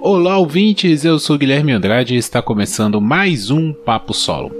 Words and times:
Olá, 0.00 0.38
ouvintes, 0.38 1.04
eu 1.04 1.18
sou 1.18 1.36
Guilherme 1.36 1.72
Andrade 1.72 2.14
e 2.14 2.18
está 2.18 2.40
começando 2.40 3.00
mais 3.00 3.50
um 3.50 3.72
Papo 3.72 4.14
Solo. 4.14 4.52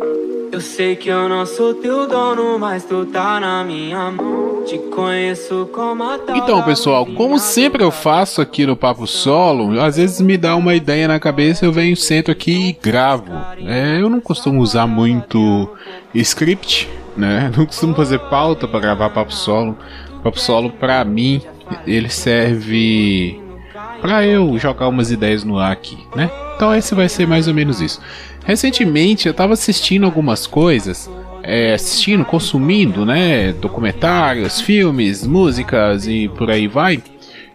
Eu 0.51 0.61
sei 0.61 0.97
que 0.97 1.09
eu 1.09 1.29
não 1.29 1.47
sou 1.47 1.75
teu 1.75 2.09
dono, 2.09 2.59
mas 2.59 2.85
tu 2.85 3.07
tá 3.07 3.39
na 3.39 3.63
minha 3.63 4.11
mão. 4.11 4.65
Te 4.67 4.77
conheço 4.79 5.69
como 5.73 6.03
a 6.03 6.19
tal 6.19 6.37
Então, 6.37 6.63
pessoal, 6.65 7.07
como 7.07 7.39
sempre 7.39 7.85
eu 7.85 7.93
faço 7.93 8.41
aqui 8.41 8.67
no 8.67 8.77
Papo 8.77 9.07
Solo, 9.07 9.81
às 9.81 9.97
vezes 9.97 10.21
me 10.21 10.37
dá 10.37 10.57
uma 10.57 10.75
ideia 10.75 11.07
na 11.07 11.21
cabeça, 11.21 11.65
eu 11.65 11.73
venho, 11.73 11.97
sento 11.97 12.33
aqui 12.33 12.71
e 12.71 12.73
gravo. 12.73 13.33
É, 13.65 14.01
eu 14.01 14.11
não 14.11 14.21
costumo 14.21 14.61
usar 14.61 14.89
muito 14.89 15.71
script, 16.15 16.89
né? 17.17 17.51
Não 17.57 17.65
costumo 17.65 17.95
fazer 17.95 18.19
pauta 18.19 18.67
para 18.67 18.81
gravar 18.81 19.11
Papo 19.11 19.33
Solo. 19.33 19.79
Papo 20.23 20.41
Solo, 20.41 20.71
pra 20.71 21.05
mim, 21.05 21.41
ele 21.87 22.09
serve 22.09 23.41
para 24.01 24.27
eu 24.27 24.59
jogar 24.59 24.89
umas 24.89 25.11
ideias 25.11 25.45
no 25.45 25.59
ar 25.59 25.73
aqui, 25.73 25.99
né? 26.15 26.31
Então 26.57 26.75
esse 26.75 26.95
vai 26.95 27.09
ser 27.09 27.27
mais 27.27 27.47
ou 27.49 27.55
menos 27.55 27.81
isso. 27.81 28.01
Recentemente 28.45 29.29
eu 29.29 29.35
tava 29.35 29.53
assistindo 29.53 30.05
algumas 30.05 30.47
coisas, 30.47 31.11
é, 31.43 31.75
assistindo, 31.75 32.25
consumindo, 32.25 33.05
né? 33.05 33.53
Documentários, 33.53 34.61
filmes, 34.61 35.27
músicas 35.27 36.07
e 36.07 36.29
por 36.29 36.51
aí 36.51 36.67
vai. 36.67 37.03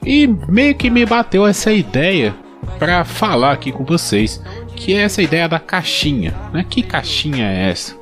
E 0.06 0.28
meio 0.48 0.76
que 0.76 0.90
me 0.90 1.06
bateu 1.06 1.46
essa 1.46 1.72
ideia 1.72 2.36
para 2.80 3.04
falar 3.04 3.54
aqui 3.54 3.72
com 3.72 3.84
vocês, 3.84 4.42
que 4.76 4.94
é 4.94 5.02
essa 5.02 5.22
ideia 5.22 5.48
da 5.48 5.60
caixinha, 5.60 6.34
né? 6.52 6.66
Que 6.70 6.82
caixinha 6.82 7.46
é 7.46 7.70
essa? 7.70 7.96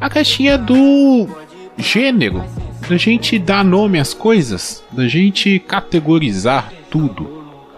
A 0.00 0.10
caixinha 0.10 0.58
do 0.58 1.28
gênero, 1.78 2.44
da 2.88 2.96
gente 2.96 3.38
dar 3.38 3.64
nome 3.64 3.98
às 3.98 4.12
coisas, 4.14 4.84
da 4.92 5.08
gente 5.08 5.58
categorizar 5.58 6.72
tudo. 6.90 7.35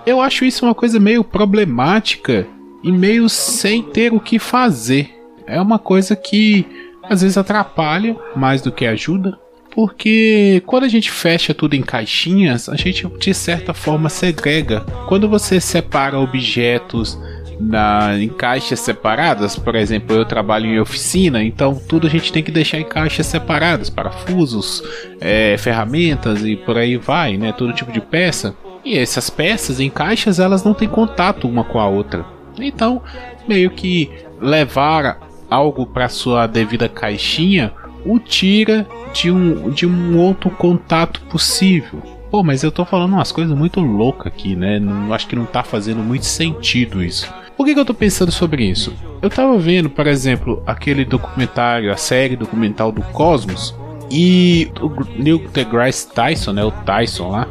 Eu 0.08 0.22
acho 0.22 0.46
isso 0.46 0.64
uma 0.64 0.74
coisa 0.74 0.98
meio 0.98 1.22
problemática 1.22 2.46
e 2.82 2.90
meio 2.90 3.28
sem 3.28 3.82
ter 3.82 4.10
o 4.10 4.18
que 4.18 4.38
fazer. 4.38 5.14
É 5.46 5.60
uma 5.60 5.78
coisa 5.78 6.16
que 6.16 6.66
às 7.02 7.20
vezes 7.20 7.36
atrapalha 7.36 8.16
mais 8.34 8.62
do 8.62 8.72
que 8.72 8.86
ajuda, 8.86 9.38
porque 9.70 10.62
quando 10.64 10.84
a 10.84 10.88
gente 10.88 11.10
fecha 11.10 11.52
tudo 11.52 11.74
em 11.74 11.82
caixinhas, 11.82 12.70
a 12.70 12.74
gente 12.74 13.06
de 13.06 13.34
certa 13.34 13.74
forma 13.74 14.08
segrega. 14.08 14.80
Quando 15.06 15.28
você 15.28 15.60
separa 15.60 16.18
objetos 16.18 17.18
na, 17.60 18.18
em 18.18 18.30
caixas 18.30 18.80
separadas, 18.80 19.56
por 19.56 19.74
exemplo, 19.74 20.16
eu 20.16 20.24
trabalho 20.24 20.64
em 20.64 20.80
oficina, 20.80 21.44
então 21.44 21.74
tudo 21.74 22.06
a 22.06 22.10
gente 22.10 22.32
tem 22.32 22.42
que 22.42 22.50
deixar 22.50 22.80
em 22.80 22.84
caixas 22.84 23.26
separadas, 23.26 23.90
parafusos, 23.90 24.82
é, 25.20 25.54
ferramentas 25.58 26.46
e 26.46 26.56
por 26.56 26.78
aí 26.78 26.96
vai, 26.96 27.36
né? 27.36 27.52
Todo 27.52 27.74
tipo 27.74 27.92
de 27.92 28.00
peça. 28.00 28.56
E 28.88 28.96
essas 28.96 29.28
peças 29.28 29.80
em 29.80 29.90
caixas 29.90 30.40
elas 30.40 30.64
não 30.64 30.72
têm 30.72 30.88
contato 30.88 31.46
uma 31.46 31.62
com 31.62 31.78
a 31.78 31.86
outra. 31.86 32.24
Então, 32.58 33.02
meio 33.46 33.70
que 33.70 34.10
levar 34.40 35.20
algo 35.50 35.84
para 35.84 36.08
sua 36.08 36.46
devida 36.46 36.88
caixinha 36.88 37.70
o 38.06 38.18
tira 38.18 38.86
de 39.12 39.30
um, 39.30 39.68
de 39.68 39.86
um 39.86 40.18
outro 40.18 40.48
contato 40.48 41.20
possível. 41.22 42.00
Pô, 42.30 42.42
mas 42.42 42.62
eu 42.62 42.72
tô 42.72 42.82
falando 42.86 43.12
umas 43.12 43.30
coisas 43.30 43.54
muito 43.54 43.78
loucas 43.80 44.32
aqui, 44.32 44.56
né? 44.56 44.78
Não, 44.78 45.12
acho 45.12 45.26
que 45.26 45.36
não 45.36 45.44
tá 45.44 45.62
fazendo 45.62 46.00
muito 46.00 46.24
sentido 46.24 47.04
isso. 47.04 47.30
Por 47.58 47.66
que, 47.66 47.74
que 47.74 47.80
eu 47.80 47.84
tô 47.84 47.92
pensando 47.92 48.32
sobre 48.32 48.64
isso? 48.64 48.94
Eu 49.20 49.28
tava 49.28 49.58
vendo, 49.58 49.90
por 49.90 50.06
exemplo, 50.06 50.62
aquele 50.66 51.04
documentário, 51.04 51.92
a 51.92 51.96
série 51.96 52.36
documental 52.36 52.90
do 52.90 53.02
Cosmos, 53.02 53.74
e 54.10 54.70
o 54.80 54.88
Neil 55.20 55.46
deGrasse 55.52 56.10
Tyson, 56.10 56.52
né? 56.52 56.64
O 56.64 56.70
Tyson 56.70 57.28
lá, 57.30 57.48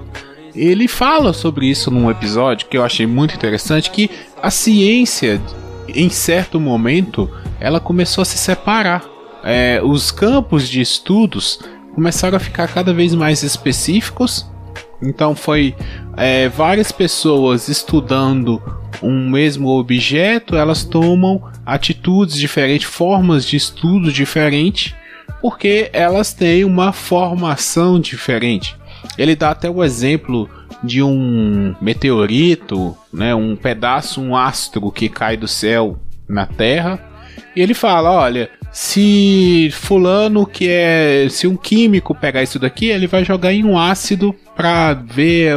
ele 0.58 0.88
fala 0.88 1.33
sobre 1.33 1.67
isso 1.67 1.91
num 1.91 2.09
episódio 2.09 2.67
que 2.67 2.77
eu 2.77 2.83
achei 2.83 3.05
muito 3.05 3.36
interessante, 3.36 3.91
que 3.91 4.09
a 4.41 4.50
ciência, 4.50 5.41
em 5.88 6.09
certo 6.09 6.59
momento, 6.59 7.30
ela 7.59 7.80
começou 7.80 8.22
a 8.22 8.25
se 8.25 8.38
separar. 8.38 9.06
É, 9.44 9.79
os 9.84 10.12
campos 10.12 10.67
de 10.67 10.81
estudos 10.81 11.59
começaram 11.94 12.38
a 12.38 12.40
ficar 12.40 12.67
cada 12.67 12.94
vez 12.94 13.13
mais 13.13 13.44
específicos. 13.44 14.46
Então 15.01 15.35
foi 15.35 15.75
é, 16.16 16.50
várias 16.50 16.91
pessoas 16.91 17.67
estudando 17.67 18.62
um 19.01 19.29
mesmo 19.29 19.69
objeto, 19.69 20.56
elas 20.56 20.84
tomam 20.84 21.41
atitudes 21.66 22.35
diferentes, 22.35 22.88
formas 22.88 23.46
de 23.46 23.56
estudo 23.56 24.12
diferentes, 24.12 24.96
porque 25.41 25.90
elas 25.94 26.34
têm 26.34 26.63
uma 26.63 26.91
formação 26.91 28.00
diferente. 28.00 28.75
Ele 29.18 29.35
dá 29.35 29.51
até 29.51 29.69
o 29.69 29.84
exemplo 29.84 30.50
de 30.84 31.01
um 31.01 31.75
meteorito, 31.81 32.95
né, 33.12 33.34
um 33.34 33.56
pedaço, 33.56 34.22
um 34.22 34.35
astro 34.35 34.91
que 34.91 35.09
cai 35.09 35.35
do 35.38 35.47
céu 35.47 35.97
na 36.28 36.45
Terra. 36.45 37.00
E 37.56 37.62
ele 37.62 37.73
fala, 37.73 38.12
olha, 38.12 38.50
se 38.72 39.69
fulano 39.72 40.46
que 40.46 40.67
é, 40.69 41.28
se 41.29 41.47
um 41.47 41.56
químico 41.56 42.13
pegar 42.13 42.44
isso 42.44 42.59
daqui, 42.59 42.88
ele 42.88 43.07
vai 43.07 43.23
jogar 43.23 43.53
em 43.53 43.63
um 43.63 43.78
ácido 43.78 44.35
para 44.56 44.94
ver 44.94 45.56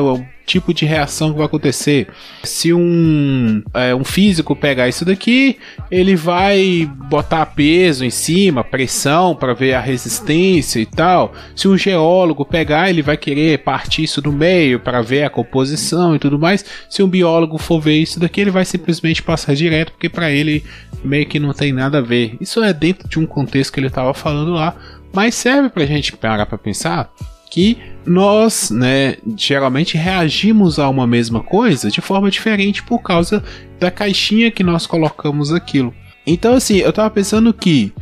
tipo 0.50 0.75
de 0.75 0.84
reação 0.84 1.31
que 1.31 1.38
vai 1.38 1.47
acontecer. 1.47 2.09
Se 2.43 2.72
um, 2.72 3.62
é, 3.72 3.94
um 3.94 4.03
físico 4.03 4.56
pegar 4.56 4.88
isso 4.88 5.05
daqui, 5.05 5.59
ele 5.91 6.16
vai 6.16 6.91
botar 7.09 7.47
peso 7.47 8.05
em 8.05 8.11
cima, 8.11 8.65
pressão 8.65 9.34
para 9.34 9.55
ver 9.55 9.75
a 9.75 9.81
resistência 9.81 10.81
e 10.81 10.87
tal. 10.87 11.33
Se 11.55 11.69
um 11.69 11.78
geólogo 11.78 12.44
pegar, 12.44 12.91
ele 12.91 13.03
vai 13.03 13.16
querer 13.16 13.59
partir 13.59 14.03
isso 14.03 14.21
do 14.21 14.33
meio 14.33 14.81
para 14.81 15.00
ver 15.03 15.25
a 15.25 15.31
composição 15.31 16.16
e 16.16 16.19
tudo 16.19 16.39
mais. 16.39 16.65
Se 16.89 17.03
um 17.03 17.09
biólogo 17.09 17.56
for 17.56 17.81
ver 17.81 17.99
isso 17.99 18.19
daqui, 18.19 18.41
ele 18.41 18.50
vai 18.50 18.65
simplesmente 18.65 19.22
passar 19.22 19.55
direto 19.55 19.93
porque 19.93 20.09
para 20.09 20.31
ele 20.31 20.65
meio 21.05 21.27
que 21.27 21.39
não 21.39 21.53
tem 21.53 21.72
nada 21.72 21.99
a 21.99 22.03
ver. 22.03 22.37
Isso 22.41 22.62
é 22.62 22.72
dentro 22.72 23.09
de 23.09 23.19
um 23.19 23.27
contexto 23.27 23.72
que 23.72 23.78
ele 23.78 23.87
estava 23.87 24.12
falando 24.12 24.53
lá, 24.53 24.75
mas 25.12 25.34
serve 25.34 25.69
para 25.69 25.84
a 25.84 25.87
gente 25.87 26.16
parar 26.16 26.47
para 26.47 26.59
pensar 26.59 27.10
que 27.50 27.77
nós, 28.06 28.71
né, 28.71 29.16
geralmente 29.37 29.99
reagimos 29.99 30.78
a 30.78 30.88
uma 30.88 31.06
mesma 31.06 31.43
coisa 31.43 31.91
de 31.91 32.00
forma 32.00 32.31
diferente 32.31 32.83
por 32.83 33.00
causa 33.00 33.43
da 33.78 33.91
caixinha 33.91 34.50
que 34.50 34.62
nós 34.62 34.87
colocamos 34.87 35.53
aquilo. 35.53 35.93
Então, 36.27 36.55
assim, 36.55 36.77
eu 36.77 36.93
tava 36.93 37.10
pensando 37.10 37.53
que, 37.53 37.93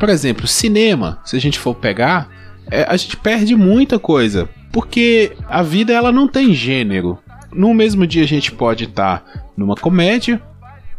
por 0.00 0.08
exemplo, 0.08 0.46
cinema, 0.46 1.20
se 1.24 1.36
a 1.36 1.40
gente 1.40 1.58
for 1.58 1.74
pegar, 1.74 2.30
é, 2.70 2.84
a 2.88 2.96
gente 2.96 3.16
perde 3.16 3.54
muita 3.54 3.98
coisa, 3.98 4.48
porque 4.72 5.32
a 5.48 5.62
vida 5.62 5.92
ela 5.92 6.10
não 6.10 6.26
tem 6.26 6.54
gênero. 6.54 7.18
No 7.52 7.74
mesmo 7.74 8.06
dia 8.06 8.22
a 8.22 8.28
gente 8.28 8.52
pode 8.52 8.84
estar 8.84 9.24
numa 9.56 9.74
comédia, 9.74 10.40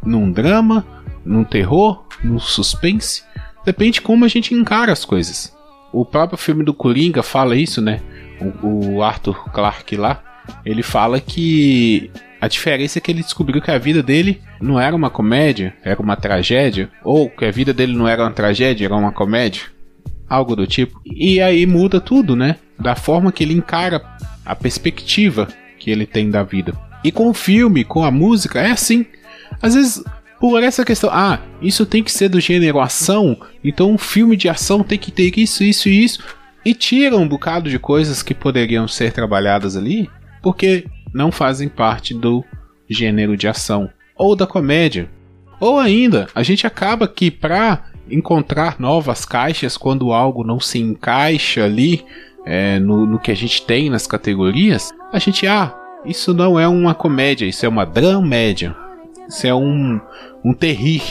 num 0.03 0.31
drama, 0.31 0.85
num 1.25 1.43
terror, 1.43 2.05
num 2.23 2.39
suspense. 2.39 3.23
Depende 3.65 4.01
como 4.01 4.25
a 4.25 4.27
gente 4.27 4.53
encara 4.53 4.91
as 4.91 5.05
coisas. 5.05 5.55
O 5.91 6.05
próprio 6.05 6.37
filme 6.37 6.63
do 6.63 6.73
Coringa 6.73 7.23
fala 7.23 7.55
isso, 7.55 7.81
né? 7.81 8.01
O, 8.63 8.95
o 8.95 9.03
Arthur 9.03 9.51
Clarke 9.51 9.95
lá, 9.97 10.21
ele 10.65 10.83
fala 10.83 11.19
que 11.19 12.11
a 12.39 12.47
diferença 12.47 12.99
é 12.99 13.01
que 13.01 13.11
ele 13.11 13.21
descobriu 13.21 13.61
que 13.61 13.71
a 13.71 13.77
vida 13.77 14.01
dele 14.01 14.41
não 14.61 14.79
era 14.79 14.95
uma 14.95 15.09
comédia, 15.09 15.73
era 15.83 16.01
uma 16.01 16.15
tragédia, 16.15 16.89
ou 17.03 17.29
que 17.29 17.45
a 17.45 17.51
vida 17.51 17.73
dele 17.73 17.93
não 17.93 18.07
era 18.07 18.23
uma 18.23 18.31
tragédia, 18.31 18.85
era 18.85 18.95
uma 18.95 19.11
comédia, 19.11 19.63
algo 20.27 20.55
do 20.55 20.65
tipo. 20.65 21.01
E 21.05 21.41
aí 21.41 21.65
muda 21.65 21.99
tudo, 21.99 22.35
né? 22.35 22.55
Da 22.79 22.95
forma 22.95 23.31
que 23.31 23.43
ele 23.43 23.53
encara 23.53 24.01
a 24.45 24.55
perspectiva 24.55 25.47
que 25.77 25.91
ele 25.91 26.05
tem 26.05 26.29
da 26.29 26.43
vida. 26.43 26.73
E 27.03 27.11
com 27.11 27.29
o 27.29 27.33
filme, 27.33 27.83
com 27.83 28.03
a 28.03 28.11
música, 28.11 28.61
é 28.61 28.71
assim. 28.71 29.05
Às 29.61 29.75
vezes 29.75 30.03
por 30.39 30.63
essa 30.63 30.85
questão, 30.85 31.09
ah, 31.11 31.39
isso 31.61 31.85
tem 31.85 32.03
que 32.03 32.11
ser 32.11 32.29
do 32.29 32.39
gênero 32.39 32.79
ação, 32.79 33.37
então 33.63 33.91
um 33.91 33.97
filme 33.97 34.37
de 34.37 34.47
ação 34.47 34.83
tem 34.83 34.97
que 34.97 35.11
ter 35.11 35.37
isso, 35.37 35.63
isso 35.63 35.89
e 35.89 36.03
isso, 36.03 36.23
e 36.65 36.73
tira 36.73 37.17
um 37.17 37.27
bocado 37.27 37.69
de 37.69 37.77
coisas 37.77 38.23
que 38.23 38.33
poderiam 38.33 38.87
ser 38.87 39.11
trabalhadas 39.11 39.75
ali, 39.75 40.09
porque 40.41 40.85
não 41.13 41.31
fazem 41.31 41.67
parte 41.67 42.13
do 42.13 42.43
gênero 42.89 43.35
de 43.35 43.47
ação 43.47 43.89
ou 44.15 44.35
da 44.35 44.47
comédia. 44.47 45.09
Ou 45.59 45.77
ainda, 45.77 46.27
a 46.33 46.41
gente 46.41 46.65
acaba 46.65 47.07
que 47.07 47.29
para 47.29 47.85
encontrar 48.09 48.79
novas 48.79 49.25
caixas 49.25 49.77
quando 49.77 50.13
algo 50.13 50.43
não 50.43 50.59
se 50.59 50.79
encaixa 50.79 51.65
ali 51.65 52.05
é, 52.45 52.79
no, 52.79 53.05
no 53.05 53.19
que 53.19 53.31
a 53.31 53.35
gente 53.35 53.65
tem 53.65 53.89
nas 53.89 54.07
categorias, 54.07 54.91
a 55.11 55.19
gente, 55.19 55.45
ah, 55.45 55.75
isso 56.05 56.33
não 56.33 56.59
é 56.59 56.67
uma 56.67 56.95
comédia, 56.95 57.45
isso 57.45 57.65
é 57.65 57.69
uma 57.69 57.85
dramédia. 57.85 58.75
Isso 59.29 59.45
é 59.45 59.53
um, 59.53 60.01
um 60.43 60.53
terrir. 60.53 61.03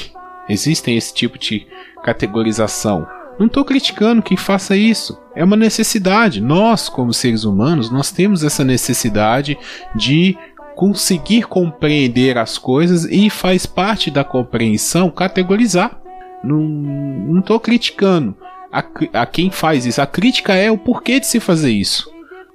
Existem 0.49 0.97
esse 0.97 1.15
tipo 1.15 1.38
de 1.38 1.67
categorização. 2.03 3.06
Não 3.38 3.47
estou 3.47 3.65
criticando 3.65 4.20
quem 4.20 4.37
faça 4.37 4.76
isso. 4.76 5.17
É 5.37 5.44
uma 5.44 5.56
necessidade. 5.56 6.41
Nós, 6.41 6.88
como 6.88 7.15
seres 7.15 7.44
humanos, 7.44 7.91
nós 7.91 8.11
temos 8.11 8.43
essa 8.43 8.65
necessidade 8.65 9.56
de 9.94 10.37
conseguir 10.75 11.43
compreender 11.43 12.37
as 12.37 12.59
coisas 12.59 13.05
e 13.05 13.31
faz 13.31 13.65
parte 13.65 14.11
da 14.11 14.25
compreensão 14.25 15.11
categorizar. 15.11 16.00
Não 16.43 17.38
estou 17.38 17.61
criticando 17.61 18.37
a, 18.73 18.82
a 19.12 19.26
quem 19.26 19.50
faz 19.50 19.87
isso. 19.87 20.03
A 20.03 20.06
crítica 20.06 20.55
é 20.55 20.70
o 20.70 20.79
porquê 20.79 21.20
de 21.20 21.26
se 21.26 21.38
fazer 21.38 21.70
isso. 21.70 22.11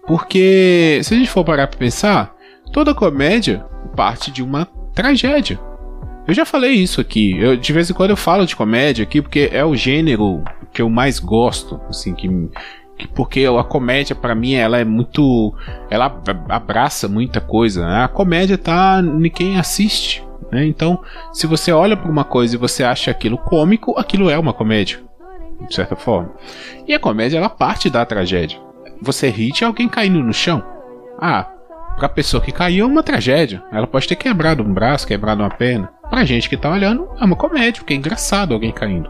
Porque, 0.05 0.99
se 1.03 1.13
a 1.13 1.17
gente 1.17 1.29
for 1.29 1.45
parar 1.45 1.67
para 1.67 1.79
pensar, 1.79 2.35
toda 2.73 2.93
comédia 2.93 3.65
parte 3.95 4.31
de 4.31 4.43
uma 4.43 4.67
tragédia. 4.93 5.59
Eu 6.27 6.33
já 6.33 6.45
falei 6.45 6.71
isso 6.71 7.01
aqui. 7.01 7.37
Eu, 7.37 7.57
de 7.57 7.73
vez 7.73 7.89
em 7.89 7.93
quando 7.93 8.11
eu 8.11 8.17
falo 8.17 8.45
de 8.45 8.55
comédia 8.55 9.03
aqui 9.03 9.21
porque 9.21 9.49
é 9.51 9.63
o 9.63 9.75
gênero 9.75 10.43
que 10.71 10.81
eu 10.81 10.89
mais 10.89 11.19
gosto, 11.19 11.79
assim, 11.89 12.13
que, 12.13 12.27
que 12.97 13.07
porque 13.09 13.45
a 13.45 13.63
comédia 13.63 14.15
para 14.15 14.33
mim 14.33 14.53
ela 14.53 14.77
é 14.77 14.85
muito, 14.85 15.53
ela 15.89 16.21
abraça 16.49 17.07
muita 17.07 17.41
coisa. 17.41 17.85
Né? 17.85 18.03
A 18.03 18.07
comédia 18.07 18.57
tá 18.57 19.01
em 19.01 19.29
quem 19.29 19.59
assiste, 19.59 20.23
né? 20.51 20.65
Então, 20.65 21.01
se 21.33 21.45
você 21.45 21.71
olha 21.71 21.97
para 21.97 22.09
uma 22.09 22.23
coisa 22.23 22.55
e 22.55 22.59
você 22.59 22.83
acha 22.83 23.11
aquilo 23.11 23.37
cômico, 23.37 23.99
aquilo 23.99 24.29
é 24.29 24.37
uma 24.37 24.53
comédia, 24.53 24.99
de 25.67 25.75
certa 25.75 25.95
forma. 25.95 26.31
E 26.87 26.93
a 26.93 26.99
comédia 26.99 27.37
ela 27.37 27.49
parte 27.49 27.89
da 27.89 28.05
tragédia. 28.05 28.59
Você 29.01 29.29
ri 29.29 29.51
de 29.51 29.65
alguém 29.65 29.89
caindo 29.89 30.23
no 30.23 30.33
chão. 30.33 30.63
Ah, 31.19 31.52
pra 31.97 32.09
pessoa 32.09 32.41
que 32.41 32.51
caiu 32.51 32.85
é 32.85 32.87
uma 32.87 33.03
tragédia. 33.03 33.63
Ela 33.71 33.87
pode 33.87 34.07
ter 34.07 34.15
quebrado 34.15 34.63
um 34.63 34.73
braço, 34.73 35.07
quebrado 35.07 35.41
uma 35.41 35.49
perna. 35.49 35.89
Pra 36.09 36.25
gente 36.25 36.49
que 36.49 36.57
tá 36.57 36.69
olhando, 36.71 37.07
é 37.19 37.25
uma 37.25 37.35
comédia, 37.35 37.81
porque 37.81 37.93
é 37.93 37.97
engraçado 37.97 38.53
alguém 38.53 38.71
caindo. 38.71 39.09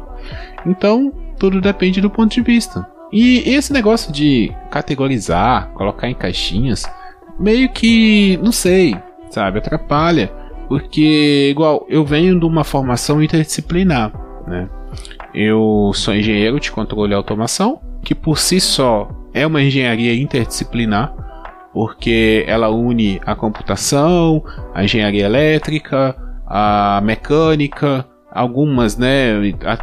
Então, 0.66 1.12
tudo 1.38 1.60
depende 1.60 2.00
do 2.00 2.10
ponto 2.10 2.34
de 2.34 2.42
vista. 2.42 2.88
E 3.12 3.40
esse 3.50 3.72
negócio 3.74 4.12
de 4.12 4.52
categorizar, 4.72 5.70
colocar 5.74 6.10
em 6.10 6.16
caixinhas, 6.16 6.84
meio 7.40 7.70
que, 7.70 8.40
não 8.42 8.52
sei, 8.52 8.96
sabe, 9.30 9.60
atrapalha. 9.60 10.32
Porque, 10.68 11.50
igual, 11.52 11.86
eu 11.90 12.06
venho 12.06 12.40
de 12.40 12.46
uma 12.46 12.64
formação 12.64 13.22
interdisciplinar, 13.22 14.12
né? 14.48 14.70
Eu 15.34 15.92
sou 15.94 16.16
engenheiro 16.16 16.60
de 16.60 16.72
controle 16.72 17.12
e 17.12 17.16
automação, 17.16 17.82
que 18.04 18.16
por 18.16 18.38
si 18.38 18.60
só 18.60 19.10
é 19.34 19.46
uma 19.46 19.62
engenharia 19.62 20.16
interdisciplinar, 20.16 21.14
porque 21.74 22.46
ela 22.48 22.70
une 22.70 23.20
a 23.26 23.36
computação, 23.36 24.44
a 24.74 24.84
engenharia 24.84 25.26
elétrica, 25.26 26.16
a 26.46 27.02
mecânica, 27.04 28.06
algumas, 28.32 28.96
né, 28.96 29.34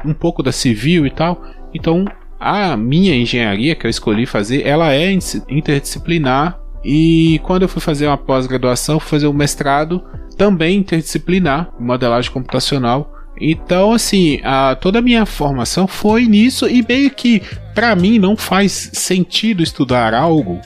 um 0.04 0.14
pouco 0.14 0.42
da 0.42 0.52
civil 0.52 1.04
e 1.06 1.10
tal. 1.10 1.42
Então, 1.74 2.04
a 2.38 2.76
minha 2.76 3.14
engenharia 3.14 3.74
que 3.74 3.86
eu 3.86 3.90
escolhi 3.90 4.24
fazer, 4.24 4.66
ela 4.66 4.94
é 4.94 5.10
interdisciplinar 5.48 6.60
e 6.84 7.40
quando 7.42 7.62
eu 7.62 7.68
fui 7.68 7.82
fazer 7.82 8.06
uma 8.06 8.16
pós-graduação, 8.16 8.98
fui 8.98 9.10
fazer 9.10 9.26
um 9.26 9.32
mestrado 9.32 10.02
também 10.36 10.78
interdisciplinar, 10.78 11.70
modelagem 11.78 12.30
computacional. 12.30 13.12
Então, 13.38 13.92
assim, 13.92 14.40
a, 14.42 14.74
toda 14.74 14.98
a 15.00 15.02
minha 15.02 15.26
formação 15.26 15.86
foi 15.86 16.26
nisso 16.26 16.68
e 16.68 16.84
meio 16.86 17.10
que, 17.10 17.42
para 17.74 17.94
mim, 17.94 18.18
não 18.18 18.36
faz 18.36 18.90
sentido 18.92 19.62
estudar 19.62 20.14
algo 20.14 20.60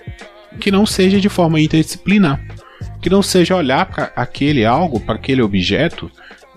que 0.59 0.71
não 0.71 0.87
seja 0.87 1.21
de 1.21 1.29
forma 1.29 1.61
interdisciplinar 1.61 2.41
que 3.05 3.11
não 3.11 3.23
seja 3.23 3.55
olhar 3.55 3.85
para 3.85 4.11
aquele 4.17 4.65
algo, 4.65 4.99
para 4.99 5.17
aquele 5.17 5.43
objeto 5.43 6.11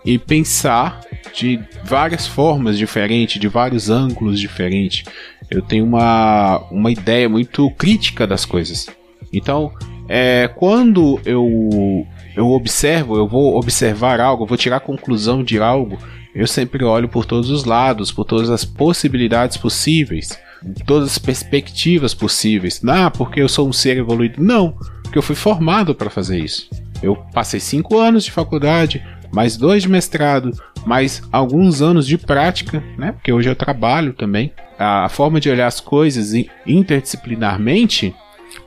e 0.06 0.18
pensar 0.18 1.02
de 1.36 1.60
várias 1.84 2.26
formas 2.26 2.78
diferentes, 2.78 3.38
de 3.38 3.50
vários 3.50 3.90
ângulos 3.90 4.40
diferentes. 4.40 5.04
Eu 5.52 5.62
tenho 5.62 5.84
uma, 5.84 6.60
uma 6.72 6.90
ideia 6.90 7.28
muito 7.28 7.70
crítica 7.72 8.26
das 8.26 8.46
coisas. 8.46 8.88
Então, 9.34 9.74
é, 10.08 10.50
quando 10.56 11.20
eu, 11.26 12.08
eu 12.34 12.48
observo, 12.52 13.18
eu 13.18 13.28
vou 13.28 13.58
observar 13.58 14.22
algo, 14.22 14.46
vou 14.46 14.58
tirar 14.58 14.80
conclusão 14.80 15.44
de 15.44 15.60
algo, 15.60 15.98
eu 16.34 16.48
sempre 16.48 16.82
olho 16.86 17.10
por 17.10 17.26
todos 17.26 17.50
os 17.50 17.66
lados, 17.66 18.10
por 18.10 18.24
todas 18.24 18.50
as 18.50 18.64
possibilidades 18.64 19.58
possíveis, 19.58 20.40
todas 20.86 21.12
as 21.12 21.18
perspectivas 21.18 22.14
possíveis. 22.14 22.82
Ah, 22.88 23.10
porque 23.10 23.42
eu 23.42 23.50
sou 23.50 23.68
um 23.68 23.74
ser 23.74 23.98
evoluído. 23.98 24.44
Não, 24.44 24.72
porque 25.04 25.18
eu 25.18 25.24
fui 25.24 25.36
formado 25.36 25.96
para 25.96 26.10
fazer 26.10 26.40
isso. 26.40 26.70
Eu 27.02 27.16
passei 27.34 27.60
cinco 27.60 27.98
anos 27.98 28.24
de 28.24 28.32
faculdade, 28.32 29.06
mais 29.32 29.58
dois 29.58 29.84
de 29.84 29.90
mestrado, 29.90 30.52
mais 30.86 31.22
alguns 31.32 31.82
anos 31.82 32.08
de 32.08 32.18
prática, 32.18 32.84
né? 32.98 33.12
Porque 33.12 33.32
hoje 33.32 33.50
eu 33.50 33.56
trabalho 33.56 34.14
também. 34.14 34.52
A 34.80 35.10
forma 35.10 35.40
de 35.40 35.50
olhar 35.50 35.68
as 35.68 35.80
coisas 35.80 36.34
interdisciplinarmente 36.66 38.16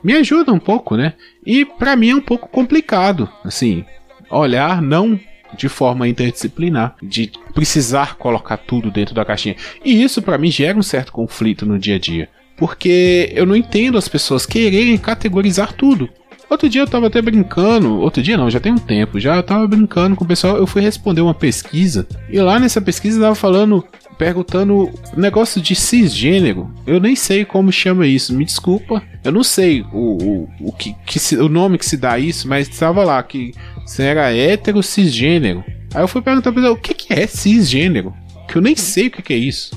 me 0.03 0.13
ajuda 0.13 0.53
um 0.53 0.59
pouco, 0.59 0.95
né? 0.95 1.13
E 1.45 1.65
para 1.65 1.95
mim 1.95 2.11
é 2.11 2.15
um 2.15 2.21
pouco 2.21 2.47
complicado, 2.47 3.29
assim, 3.43 3.83
olhar 4.29 4.81
não 4.81 5.19
de 5.57 5.69
forma 5.69 6.07
interdisciplinar, 6.07 6.95
de 7.01 7.31
precisar 7.53 8.15
colocar 8.15 8.57
tudo 8.57 8.91
dentro 8.91 9.13
da 9.13 9.25
caixinha. 9.25 9.55
E 9.83 10.01
isso 10.01 10.21
para 10.21 10.37
mim 10.37 10.51
gera 10.51 10.77
um 10.77 10.83
certo 10.83 11.11
conflito 11.11 11.65
no 11.65 11.79
dia 11.79 11.95
a 11.95 11.99
dia, 11.99 12.29
porque 12.57 13.31
eu 13.33 13.45
não 13.45 13.55
entendo 13.55 13.97
as 13.97 14.07
pessoas 14.07 14.45
quererem 14.45 14.97
categorizar 14.97 15.73
tudo. 15.73 16.09
Outro 16.49 16.67
dia 16.67 16.81
eu 16.81 16.87
tava 16.87 17.07
até 17.07 17.21
brincando, 17.21 18.01
outro 18.01 18.21
dia 18.21 18.35
não, 18.35 18.49
já 18.49 18.59
tem 18.59 18.73
um 18.73 18.77
tempo, 18.77 19.17
já 19.17 19.37
eu 19.37 19.43
tava 19.43 19.65
brincando 19.65 20.17
com 20.17 20.25
o 20.25 20.27
pessoal, 20.27 20.57
eu 20.57 20.67
fui 20.67 20.81
responder 20.81 21.21
uma 21.21 21.33
pesquisa, 21.33 22.05
e 22.29 22.37
lá 22.41 22.59
nessa 22.59 22.81
pesquisa 22.81 23.21
tava 23.21 23.35
falando, 23.35 23.85
perguntando 24.21 24.91
negócio 25.17 25.59
de 25.59 25.73
cisgênero. 25.73 26.71
Eu 26.85 26.99
nem 26.99 27.15
sei 27.15 27.43
como 27.43 27.71
chama 27.71 28.05
isso, 28.05 28.35
me 28.35 28.45
desculpa. 28.45 29.01
Eu 29.23 29.31
não 29.31 29.43
sei 29.43 29.81
o, 29.91 29.97
o, 29.97 30.49
o, 30.59 30.71
que, 30.71 30.95
que 31.07 31.17
se, 31.17 31.35
o 31.37 31.49
nome 31.49 31.79
que 31.79 31.85
se 31.87 31.97
dá 31.97 32.19
isso, 32.19 32.47
mas 32.47 32.69
estava 32.69 33.03
lá 33.03 33.23
que 33.23 33.51
se 33.83 34.03
era 34.03 34.31
hétero 34.31 34.83
cisgênero. 34.83 35.63
Aí 35.91 36.03
eu 36.03 36.07
fui 36.07 36.21
perguntar 36.21 36.51
pra 36.51 36.61
ele, 36.61 36.69
o 36.69 36.77
que, 36.77 36.93
que 36.93 37.11
é 37.11 37.25
cisgênero? 37.25 38.13
Que 38.47 38.59
eu 38.59 38.61
nem 38.61 38.75
sei 38.75 39.07
o 39.07 39.11
que, 39.11 39.23
que 39.23 39.33
é 39.33 39.37
isso 39.37 39.71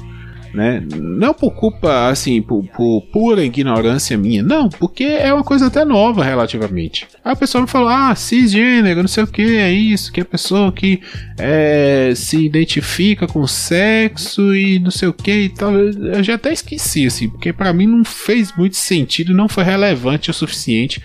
né? 0.54 0.82
Não 0.94 1.34
por 1.34 1.50
culpa, 1.50 2.08
assim, 2.08 2.40
por, 2.40 2.64
por, 2.68 3.02
pura 3.12 3.44
ignorância 3.44 4.16
minha, 4.16 4.42
não, 4.42 4.68
porque 4.68 5.02
é 5.02 5.34
uma 5.34 5.42
coisa 5.42 5.66
até 5.66 5.84
nova 5.84 6.22
relativamente. 6.22 7.08
Aí 7.24 7.32
a 7.32 7.36
pessoa 7.36 7.62
me 7.62 7.68
falou, 7.68 7.88
ah, 7.88 8.14
cisgênero, 8.14 9.02
não 9.02 9.08
sei 9.08 9.24
o 9.24 9.26
que, 9.26 9.56
é 9.56 9.72
isso, 9.72 10.12
que 10.12 10.20
é 10.20 10.24
pessoa 10.24 10.72
que 10.72 11.00
é, 11.38 12.12
se 12.14 12.44
identifica 12.44 13.26
com 13.26 13.46
sexo 13.46 14.54
e 14.54 14.78
não 14.78 14.92
sei 14.92 15.08
o 15.08 15.12
que 15.12 15.32
e 15.32 15.48
tal. 15.48 15.74
Eu 15.74 16.22
já 16.22 16.36
até 16.36 16.52
esqueci, 16.52 17.06
assim, 17.06 17.28
porque 17.28 17.52
para 17.52 17.72
mim 17.72 17.88
não 17.88 18.04
fez 18.04 18.56
muito 18.56 18.76
sentido, 18.76 19.34
não 19.34 19.48
foi 19.48 19.64
relevante 19.64 20.30
o 20.30 20.34
suficiente 20.34 21.02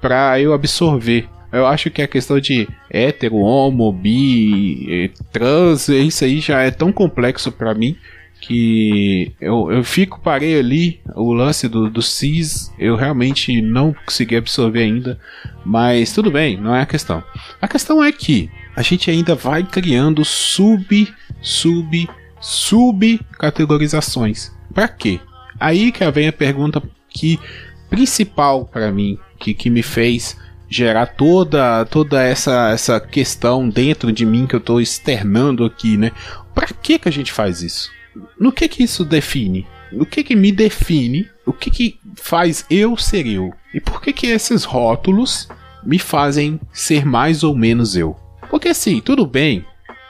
para 0.00 0.38
eu 0.38 0.52
absorver 0.52 1.28
eu 1.52 1.66
acho 1.66 1.90
que 1.90 2.00
a 2.00 2.08
questão 2.08 2.40
de 2.40 2.66
hétero, 2.88 3.36
homo, 3.36 3.92
bi, 3.92 5.12
trans, 5.30 5.86
isso 5.86 6.24
aí 6.24 6.40
já 6.40 6.62
é 6.62 6.70
tão 6.70 6.90
complexo 6.90 7.52
para 7.52 7.74
mim 7.74 7.94
que 8.42 9.32
eu, 9.40 9.70
eu 9.70 9.84
fico, 9.84 10.20
parei 10.20 10.58
ali, 10.58 11.00
o 11.14 11.32
lance 11.32 11.68
do, 11.68 11.88
do 11.88 12.02
CIS, 12.02 12.72
eu 12.76 12.96
realmente 12.96 13.62
não 13.62 13.94
consegui 14.04 14.36
absorver 14.36 14.82
ainda, 14.82 15.18
mas 15.64 16.12
tudo 16.12 16.28
bem, 16.28 16.56
não 16.56 16.74
é 16.74 16.82
a 16.82 16.86
questão. 16.86 17.22
A 17.60 17.68
questão 17.68 18.02
é 18.02 18.10
que 18.10 18.50
a 18.74 18.82
gente 18.82 19.08
ainda 19.08 19.36
vai 19.36 19.62
criando 19.62 20.24
sub, 20.24 21.08
sub, 21.40 22.10
sub 22.40 23.20
categorizações. 23.38 24.50
Para 24.74 24.88
quê? 24.88 25.20
Aí 25.60 25.92
que 25.92 26.10
vem 26.10 26.26
a 26.26 26.32
pergunta 26.32 26.82
que 27.08 27.38
principal 27.88 28.64
para 28.64 28.90
mim, 28.90 29.18
que, 29.38 29.54
que 29.54 29.70
me 29.70 29.82
fez 29.82 30.36
gerar 30.68 31.06
toda 31.06 31.84
toda 31.84 32.22
essa 32.22 32.70
essa 32.70 32.98
questão 32.98 33.68
dentro 33.68 34.10
de 34.10 34.24
mim 34.24 34.46
que 34.46 34.54
eu 34.54 34.58
estou 34.58 34.80
externando 34.80 35.64
aqui, 35.64 35.96
né? 35.96 36.10
Para 36.54 36.66
que 36.68 36.98
que 36.98 37.08
a 37.08 37.12
gente 37.12 37.30
faz 37.30 37.62
isso? 37.62 37.90
No 38.38 38.52
que 38.52 38.68
que 38.68 38.82
isso 38.82 39.04
define? 39.04 39.66
O 39.92 40.06
que 40.06 40.22
que 40.22 40.34
me 40.36 40.50
define? 40.50 41.28
O 41.46 41.52
que 41.52 41.70
que 41.70 41.98
faz 42.16 42.64
eu 42.70 42.96
ser 42.96 43.26
eu? 43.26 43.52
E 43.74 43.80
por 43.80 44.00
que 44.00 44.12
que 44.12 44.26
esses 44.26 44.64
rótulos 44.64 45.48
me 45.84 45.98
fazem 45.98 46.60
ser 46.72 47.04
mais 47.04 47.42
ou 47.42 47.54
menos 47.54 47.96
eu? 47.96 48.16
Porque 48.48 48.68
assim, 48.68 49.00
tudo 49.00 49.26
bem, 49.26 49.64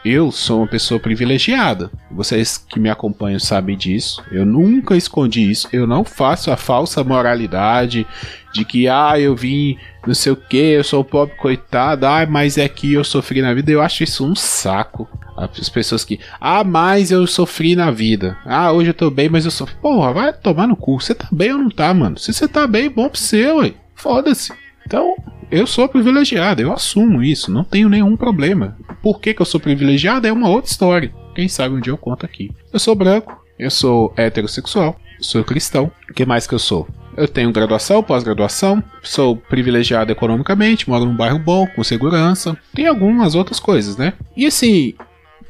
eu 0.05 0.33
sou 0.33 0.59
uma 0.59 0.67
pessoa 0.67 0.99
privilegiada. 0.99 1.91
Vocês 2.11 2.59
que 2.59 2.81
me 2.81 2.91
acompanham 2.91 3.39
sabem 3.39 3.77
disso. 3.77 4.23
Eu 4.33 4.45
nunca 4.45 4.97
escondi 4.97 5.49
isso. 5.49 5.69
Eu 5.73 5.87
não 5.87 6.05
faço 6.05 6.51
a 6.51 6.57
falsa 6.57 7.05
moralidade 7.05 8.07
de 8.53 8.65
que, 8.65 8.89
ah, 8.89 9.19
eu 9.19 9.37
vim 9.37 9.79
não 10.07 10.15
sei 10.15 10.33
o 10.33 10.37
que, 10.37 10.57
eu 10.57 10.83
sou 10.83 11.05
pobre 11.05 11.37
coitado, 11.37 12.07
ah, 12.07 12.27
mas 12.29 12.59
é 12.59 12.69
que 12.69 12.93
eu 12.93 13.05
sofri 13.05 13.41
na 13.41 13.55
vida. 13.55 13.71
Eu 13.71 13.81
acho 13.81 14.03
isso 14.03 14.27
um 14.27 14.35
saco. 14.35 15.09
As 15.37 15.69
pessoas 15.69 16.05
que, 16.05 16.21
ah, 16.41 16.63
mas 16.63 17.11
eu 17.11 17.27
sofri 17.27 17.75
na 17.75 17.91
vida. 17.91 18.37
Ah, 18.45 18.73
hoje 18.73 18.91
eu 18.91 18.95
tô 18.95 19.11
bem, 19.11 19.29
mas 19.29 19.45
eu 19.45 19.51
sofri. 19.51 19.75
Porra, 19.81 20.13
vai 20.13 20.33
tomar 20.33 20.67
no 20.67 20.77
cu. 20.77 21.01
Você 21.01 21.15
tá 21.15 21.29
bem 21.33 21.53
ou 21.53 21.59
não 21.59 21.71
tá, 21.71 21.93
mano? 21.93 22.19
Se 22.19 22.33
você 22.33 22.47
tá 22.47 22.67
bem, 22.67 22.91
bom 22.91 23.09
pra 23.09 23.19
você, 23.19 23.51
ué. 23.53 23.75
Foda-se. 23.95 24.53
Então, 24.87 25.15
eu 25.51 25.67
sou 25.67 25.89
privilegiado, 25.89 26.61
eu 26.61 26.73
assumo 26.73 27.23
isso, 27.23 27.51
não 27.53 27.63
tenho 27.63 27.89
nenhum 27.89 28.17
problema. 28.17 28.77
Por 29.03 29.21
que, 29.21 29.35
que 29.35 29.43
eu 29.43 29.47
sou 29.47 29.61
privilegiado 29.61 30.27
é 30.27 30.33
uma 30.33 30.49
outra 30.49 30.71
história. 30.71 31.13
Quem 31.35 31.49
sabe 31.49 31.75
um 31.75 31.81
dia 31.81 31.93
eu 31.93 31.99
conto 31.99 32.27
aqui. 32.27 32.51
Eu 32.73 32.79
sou 32.79 32.95
branco, 32.95 33.43
eu 33.59 33.71
sou 33.71 34.13
heterossexual, 34.17 34.97
sou 35.21 35.45
cristão. 35.45 35.91
O 36.11 36.15
que 36.15 36.27
mais 36.27 36.47
que 36.47 36.55
eu 36.55 36.59
sou? 36.59 36.89
Eu 37.17 37.29
tenho 37.29 37.53
graduação, 37.53 38.03
pós-graduação, 38.03 38.83
sou 39.03 39.37
privilegiado 39.37 40.11
economicamente, 40.11 40.89
moro 40.89 41.05
num 41.05 41.17
bairro 41.17 41.39
bom, 41.39 41.67
com 41.67 41.85
segurança, 41.85 42.57
tem 42.75 42.87
algumas 42.87 43.35
outras 43.35 43.61
coisas, 43.61 43.99
né? 43.99 44.15
E 44.35 44.47
assim, 44.47 44.95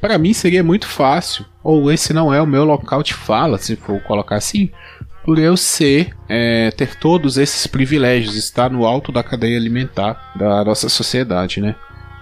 para 0.03 0.17
mim 0.17 0.33
seria 0.33 0.61
muito 0.61 0.85
fácil, 0.85 1.45
ou 1.63 1.89
esse 1.89 2.11
não 2.11 2.33
é 2.33 2.41
o 2.41 2.45
meu 2.45 2.65
local 2.65 3.01
de 3.01 3.13
fala, 3.13 3.57
se 3.57 3.77
for 3.77 4.01
colocar 4.01 4.35
assim, 4.35 4.69
por 5.23 5.39
eu 5.39 5.55
ser, 5.55 6.13
é, 6.27 6.71
ter 6.71 6.99
todos 6.99 7.37
esses 7.37 7.65
privilégios, 7.65 8.35
estar 8.35 8.69
no 8.69 8.85
alto 8.85 9.13
da 9.13 9.23
cadeia 9.23 9.57
alimentar 9.57 10.33
da 10.35 10.61
nossa 10.65 10.89
sociedade, 10.89 11.61
né? 11.61 11.73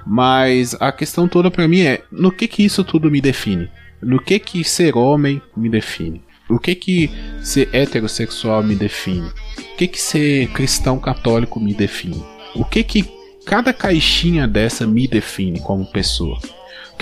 Mas 0.06 0.80
a 0.80 0.92
questão 0.92 1.28
toda 1.28 1.50
para 1.50 1.68
mim 1.68 1.82
é, 1.82 2.04
no 2.12 2.32
que 2.32 2.48
que 2.48 2.64
isso 2.64 2.84
tudo 2.84 3.10
me 3.10 3.20
define? 3.20 3.68
No 4.00 4.22
que 4.22 4.38
que 4.38 4.64
ser 4.64 4.96
homem 4.96 5.42
me 5.58 5.68
define? 5.68 6.24
O 6.48 6.60
que 6.60 6.76
que 6.76 7.10
ser 7.42 7.68
heterossexual 7.74 8.62
me 8.62 8.76
define? 8.76 9.28
O 9.58 9.76
que 9.76 9.88
que 9.88 10.00
ser 10.00 10.50
cristão 10.50 11.00
católico 11.00 11.60
me 11.60 11.74
define? 11.74 12.24
O 12.54 12.64
que 12.64 12.84
que 12.84 13.12
cada 13.44 13.74
caixinha 13.74 14.48
dessa 14.48 14.86
me 14.86 15.08
define 15.08 15.60
como 15.60 15.92
pessoa? 15.92 16.38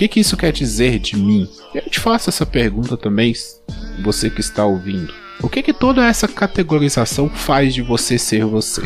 Que 0.00 0.08
que 0.08 0.20
isso 0.20 0.34
quer 0.34 0.50
dizer 0.50 0.98
de 0.98 1.14
mim? 1.14 1.46
Eu 1.74 1.82
te 1.82 2.00
faço 2.00 2.30
essa 2.30 2.46
pergunta 2.46 2.96
também, 2.96 3.34
você 4.02 4.30
que 4.30 4.40
está 4.40 4.64
ouvindo. 4.64 5.12
O 5.42 5.46
que 5.46 5.62
que 5.62 5.74
toda 5.74 6.06
essa 6.06 6.26
categorização 6.26 7.28
faz 7.28 7.74
de 7.74 7.82
você 7.82 8.16
ser 8.18 8.46
você? 8.46 8.80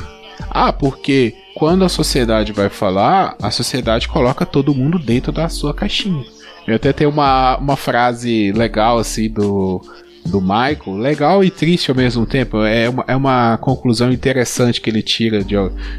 Ah, 0.51 0.73
porque 0.73 1.33
quando 1.55 1.85
a 1.85 1.89
sociedade 1.89 2.51
vai 2.53 2.69
falar, 2.69 3.37
a 3.41 3.49
sociedade 3.53 4.09
coloca 4.09 4.45
todo 4.45 4.75
mundo 4.75 4.99
dentro 4.99 5.31
da 5.31 5.49
sua 5.49 5.73
caixinha. 5.73 6.25
Eu 6.67 6.75
até 6.75 6.93
tenho 6.93 7.11
uma, 7.11 7.59
uma 7.59 7.77
frase 7.77 8.51
legal 8.51 8.99
assim 8.99 9.31
do, 9.31 9.83
do 10.27 10.41
Michael, 10.41 10.97
legal 10.97 11.45
e 11.45 11.51
triste 11.51 11.91
ao 11.91 11.97
mesmo 11.97 12.27
tempo. 12.27 12.63
É 12.63 12.89
uma, 12.89 13.05
é 13.09 13.17
uma 13.17 13.59
conclusão 13.59 14.13
interessante 14.13 14.81
que 14.81 14.89
ele 14.89 15.03
tira 15.03 15.45
de, 15.45 15.55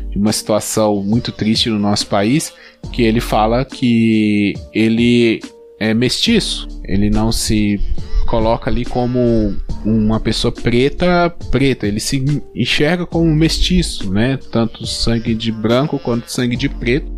de 0.10 0.18
uma 0.18 0.32
situação 0.32 1.04
muito 1.04 1.32
triste 1.32 1.70
no 1.70 1.80
nosso 1.80 2.08
país, 2.08 2.54
que 2.92 3.04
ele 3.04 3.20
fala 3.20 3.64
que 3.64 4.54
ele 4.74 5.42
é 5.80 5.94
mestiço, 5.94 6.68
ele 6.84 7.10
não 7.10 7.32
se 7.32 7.80
coloca 8.28 8.70
ali 8.70 8.84
como 8.86 9.56
uma 9.86 10.20
pessoa 10.20 10.52
preta, 10.52 11.30
preta, 11.52 11.86
ele 11.86 12.00
se 12.00 12.24
enxerga 12.56 13.06
como 13.06 13.34
mestiço, 13.36 14.12
né? 14.12 14.40
Tanto 14.52 14.86
sangue 14.88 15.36
de 15.36 15.52
branco 15.52 16.00
quanto 16.00 16.32
sangue 16.32 16.56
de 16.56 16.68
preto. 16.68 17.14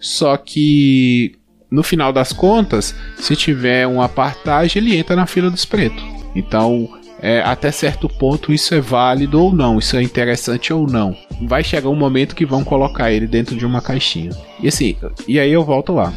Só 0.00 0.36
que 0.36 1.32
no 1.70 1.82
final 1.82 2.12
das 2.12 2.32
contas, 2.32 2.94
se 3.16 3.36
tiver 3.36 3.86
um 3.86 4.00
apartheid, 4.00 4.76
ele 4.78 4.96
entra 4.96 5.14
na 5.14 5.26
fila 5.26 5.50
dos 5.50 5.64
pretos. 5.64 6.17
Então, 6.34 6.88
é, 7.20 7.40
até 7.40 7.70
certo 7.70 8.08
ponto 8.08 8.52
isso 8.52 8.74
é 8.74 8.80
válido 8.80 9.42
ou 9.42 9.52
não, 9.52 9.78
isso 9.78 9.96
é 9.96 10.02
interessante 10.02 10.72
ou 10.72 10.86
não. 10.86 11.16
Vai 11.42 11.64
chegar 11.64 11.88
um 11.88 11.96
momento 11.96 12.34
que 12.34 12.46
vão 12.46 12.64
colocar 12.64 13.12
ele 13.12 13.26
dentro 13.26 13.56
de 13.56 13.66
uma 13.66 13.80
caixinha. 13.80 14.30
E 14.62 14.68
assim, 14.68 14.96
e 15.26 15.38
aí 15.38 15.52
eu 15.52 15.64
volto 15.64 15.92
lá. 15.92 16.12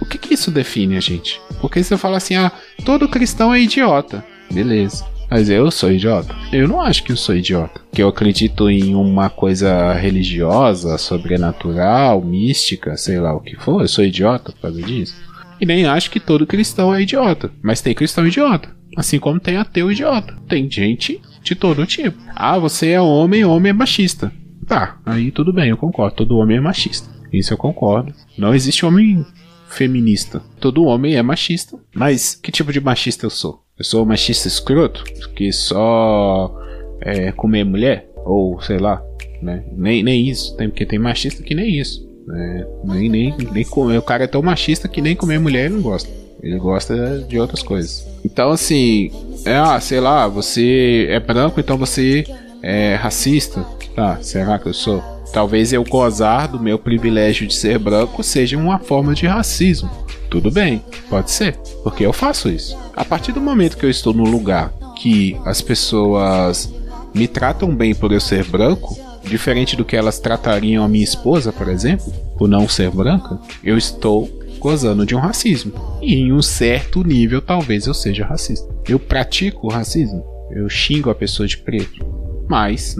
O 0.00 0.06
que, 0.06 0.18
que 0.18 0.34
isso 0.34 0.50
define 0.50 0.96
a 0.96 1.00
gente? 1.00 1.40
Porque 1.60 1.82
você 1.82 1.96
fala 1.96 2.16
assim, 2.16 2.34
ah, 2.34 2.50
todo 2.84 3.08
cristão 3.08 3.52
é 3.54 3.60
idiota. 3.60 4.24
Beleza. 4.50 5.04
Mas 5.30 5.48
eu 5.48 5.70
sou 5.70 5.92
idiota? 5.92 6.34
Eu 6.52 6.66
não 6.66 6.80
acho 6.80 7.04
que 7.04 7.12
eu 7.12 7.16
sou 7.16 7.36
idiota. 7.36 7.80
Que 7.92 8.02
eu 8.02 8.08
acredito 8.08 8.68
em 8.68 8.96
uma 8.96 9.30
coisa 9.30 9.92
religiosa, 9.92 10.98
sobrenatural, 10.98 12.20
mística, 12.20 12.96
sei 12.96 13.20
lá 13.20 13.32
o 13.32 13.40
que 13.40 13.54
for. 13.54 13.82
Eu 13.82 13.88
sou 13.88 14.04
idiota 14.04 14.50
por 14.50 14.62
causa 14.62 14.82
disso. 14.82 15.14
E 15.60 15.66
nem 15.66 15.84
acho 15.84 16.10
que 16.10 16.18
todo 16.18 16.46
cristão 16.46 16.94
é 16.94 17.02
idiota. 17.02 17.50
Mas 17.62 17.80
tem 17.80 17.94
cristão 17.94 18.26
idiota. 18.26 18.74
Assim 18.96 19.18
como 19.18 19.38
tem 19.38 19.56
ateu 19.56 19.90
idiota. 19.90 20.36
Tem 20.48 20.70
gente 20.70 21.20
de 21.42 21.54
todo 21.54 21.86
tipo. 21.86 22.18
Ah, 22.34 22.58
você 22.58 22.90
é 22.90 23.00
homem, 23.00 23.44
homem 23.44 23.70
é 23.70 23.72
machista. 23.72 24.32
Tá, 24.66 25.00
aí 25.04 25.30
tudo 25.30 25.52
bem, 25.52 25.70
eu 25.70 25.76
concordo. 25.76 26.16
Todo 26.16 26.36
homem 26.36 26.56
é 26.56 26.60
machista. 26.60 27.08
Isso 27.32 27.52
eu 27.52 27.58
concordo. 27.58 28.12
Não 28.36 28.54
existe 28.54 28.84
homem 28.84 29.24
feminista. 29.68 30.42
Todo 30.58 30.84
homem 30.84 31.14
é 31.14 31.22
machista. 31.22 31.78
Mas 31.94 32.34
que 32.34 32.50
tipo 32.50 32.72
de 32.72 32.80
machista 32.80 33.26
eu 33.26 33.30
sou? 33.30 33.62
Eu 33.78 33.84
sou 33.84 34.04
machista 34.04 34.48
escroto? 34.48 35.04
Que 35.34 35.52
só 35.52 36.54
é, 37.00 37.32
comer 37.32 37.64
mulher? 37.64 38.10
Ou 38.24 38.60
sei 38.60 38.78
lá, 38.78 39.02
né? 39.40 39.64
Nem, 39.72 40.02
nem 40.02 40.28
isso. 40.28 40.56
Tem, 40.56 40.68
porque 40.68 40.84
tem 40.84 40.98
machista 40.98 41.42
que 41.42 41.54
nem 41.54 41.78
isso. 41.78 42.09
Né? 42.26 42.66
Nem, 42.84 43.08
nem, 43.08 43.36
nem 43.52 43.64
comer. 43.64 43.98
O 43.98 44.02
cara 44.02 44.24
é 44.24 44.26
tão 44.26 44.42
machista 44.42 44.88
que 44.88 45.00
nem 45.00 45.16
comer 45.16 45.38
mulher 45.38 45.66
ele 45.66 45.74
não 45.74 45.82
gosta. 45.82 46.08
Ele 46.42 46.58
gosta 46.58 47.18
de 47.28 47.38
outras 47.38 47.62
coisas. 47.62 48.06
Então, 48.24 48.50
assim, 48.50 49.10
é, 49.44 49.56
ah, 49.56 49.78
sei 49.78 50.00
lá, 50.00 50.26
você 50.26 51.06
é 51.10 51.20
branco, 51.20 51.60
então 51.60 51.76
você 51.76 52.24
é 52.62 52.94
racista. 52.94 53.64
Tá, 53.94 54.18
será 54.22 54.58
que 54.58 54.66
eu 54.66 54.74
sou? 54.74 55.02
Talvez 55.32 55.72
eu 55.72 55.84
gozar 55.84 56.48
do 56.48 56.58
meu 56.58 56.78
privilégio 56.78 57.46
de 57.46 57.54
ser 57.54 57.78
branco 57.78 58.22
seja 58.22 58.56
uma 58.56 58.78
forma 58.78 59.14
de 59.14 59.26
racismo. 59.26 59.90
Tudo 60.28 60.50
bem, 60.50 60.82
pode 61.08 61.30
ser, 61.30 61.56
porque 61.82 62.04
eu 62.04 62.12
faço 62.12 62.48
isso. 62.48 62.76
A 62.96 63.04
partir 63.04 63.32
do 63.32 63.40
momento 63.40 63.76
que 63.76 63.84
eu 63.84 63.90
estou 63.90 64.14
no 64.14 64.24
lugar 64.24 64.72
que 64.96 65.36
as 65.44 65.60
pessoas 65.60 66.72
me 67.14 67.26
tratam 67.26 67.74
bem 67.74 67.94
por 67.94 68.12
eu 68.12 68.20
ser 68.20 68.44
branco, 68.44 68.96
diferente 69.30 69.76
do 69.76 69.84
que 69.84 69.96
elas 69.96 70.18
tratariam 70.18 70.84
a 70.84 70.88
minha 70.88 71.04
esposa, 71.04 71.52
por 71.52 71.68
exemplo, 71.68 72.12
por 72.36 72.48
não 72.48 72.68
ser 72.68 72.90
branca, 72.90 73.38
eu 73.64 73.78
estou 73.78 74.28
gozando 74.58 75.06
de 75.06 75.14
um 75.14 75.20
racismo. 75.20 75.72
E 76.02 76.16
em 76.16 76.32
um 76.32 76.42
certo 76.42 77.02
nível, 77.02 77.40
talvez 77.40 77.86
eu 77.86 77.94
seja 77.94 78.26
racista. 78.26 78.68
Eu 78.86 78.98
pratico 78.98 79.66
o 79.66 79.70
racismo, 79.70 80.24
eu 80.50 80.68
xingo 80.68 81.10
a 81.10 81.14
pessoa 81.14 81.48
de 81.48 81.56
preto, 81.56 82.04
mas 82.48 82.96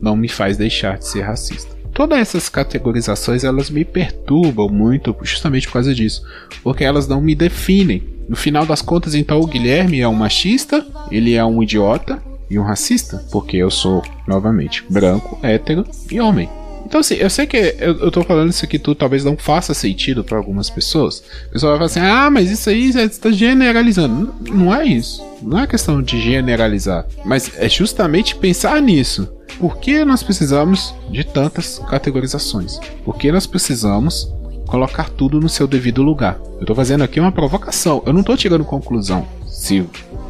não 0.00 0.16
me 0.16 0.28
faz 0.28 0.56
deixar 0.56 0.98
de 0.98 1.06
ser 1.06 1.22
racista. 1.22 1.76
Todas 1.92 2.18
essas 2.18 2.48
categorizações 2.48 3.44
elas 3.44 3.70
me 3.70 3.84
perturbam 3.84 4.68
muito 4.68 5.16
justamente 5.22 5.66
por 5.66 5.74
causa 5.74 5.94
disso, 5.94 6.22
porque 6.62 6.84
elas 6.84 7.08
não 7.08 7.20
me 7.20 7.34
definem. 7.34 8.02
No 8.28 8.36
final 8.36 8.66
das 8.66 8.82
contas, 8.82 9.14
então 9.14 9.40
o 9.40 9.46
Guilherme 9.46 10.00
é 10.00 10.08
um 10.08 10.14
machista, 10.14 10.86
ele 11.10 11.34
é 11.34 11.44
um 11.44 11.62
idiota 11.62 12.22
e 12.50 12.58
um 12.58 12.62
racista, 12.62 13.24
porque 13.30 13.56
eu 13.56 13.70
sou 13.70 14.02
novamente 14.26 14.84
branco, 14.88 15.38
hétero 15.42 15.84
e 16.10 16.20
homem. 16.20 16.48
Então, 16.88 17.00
assim, 17.00 17.16
eu 17.16 17.28
sei 17.28 17.46
que 17.46 17.56
eu, 17.78 17.98
eu 17.98 18.10
tô 18.10 18.22
falando 18.22 18.48
isso 18.48 18.64
aqui 18.64 18.78
tudo 18.78 18.96
talvez 18.96 19.22
não 19.22 19.36
faça 19.36 19.74
sentido 19.74 20.24
para 20.24 20.38
algumas 20.38 20.70
pessoas. 20.70 21.22
O 21.48 21.50
pessoal 21.52 21.78
vai 21.78 21.86
falar 21.86 21.86
assim: 21.86 22.00
ah, 22.00 22.30
mas 22.30 22.50
isso 22.50 22.70
aí 22.70 22.90
você 22.90 23.02
está 23.02 23.30
generalizando. 23.30 24.32
Não, 24.40 24.54
não 24.54 24.74
é 24.74 24.86
isso. 24.86 25.22
Não 25.42 25.58
é 25.58 25.66
questão 25.66 26.00
de 26.00 26.18
generalizar. 26.18 27.06
Mas 27.26 27.52
é 27.58 27.68
justamente 27.68 28.34
pensar 28.34 28.80
nisso. 28.80 29.28
Por 29.58 29.76
que 29.78 30.02
nós 30.02 30.22
precisamos 30.22 30.94
de 31.10 31.24
tantas 31.24 31.78
categorizações? 31.90 32.78
Por 33.04 33.16
que 33.16 33.30
nós 33.30 33.46
precisamos 33.46 34.32
colocar 34.66 35.10
tudo 35.10 35.40
no 35.40 35.48
seu 35.48 35.66
devido 35.66 36.02
lugar? 36.02 36.40
Eu 36.54 36.62
estou 36.62 36.76
fazendo 36.76 37.04
aqui 37.04 37.20
uma 37.20 37.32
provocação, 37.32 38.02
eu 38.06 38.14
não 38.14 38.20
estou 38.20 38.36
tirando 38.36 38.64
conclusão. 38.64 39.26
Se 39.46 39.84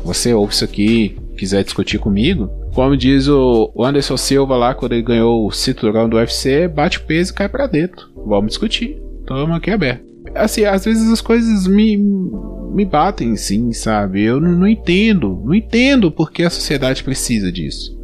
você 0.05 0.35
ouve 0.35 0.55
isso 0.55 0.65
aqui 0.65 1.17
quiser 1.38 1.62
discutir 1.62 1.99
comigo, 1.99 2.50
como 2.75 2.97
diz 2.97 3.28
o 3.28 3.73
Anderson 3.78 4.16
Silva 4.16 4.57
lá 4.57 4.75
quando 4.75 4.92
ele 4.92 5.02
ganhou 5.02 5.47
o 5.47 5.52
cinturão 5.52 6.09
do 6.09 6.16
UFC, 6.16 6.68
bate 6.68 6.99
o 6.99 7.02
peso 7.02 7.33
e 7.33 7.35
cai 7.35 7.49
para 7.49 7.66
dentro. 7.66 8.09
Vamos 8.26 8.49
discutir. 8.49 9.00
Toma 9.25 9.57
aqui 9.57 9.71
aberto. 9.71 10.07
Assim, 10.35 10.64
às 10.64 10.85
vezes 10.85 11.11
as 11.11 11.21
coisas 11.21 11.66
me, 11.66 11.97
me 11.97 12.85
batem 12.85 13.35
sim, 13.37 13.73
sabe? 13.73 14.23
Eu 14.23 14.40
não, 14.40 14.52
não 14.52 14.68
entendo. 14.68 15.40
Não 15.45 15.54
entendo 15.54 16.11
porque 16.11 16.42
a 16.42 16.50
sociedade 16.50 17.02
precisa 17.02 17.50
disso. 17.50 17.97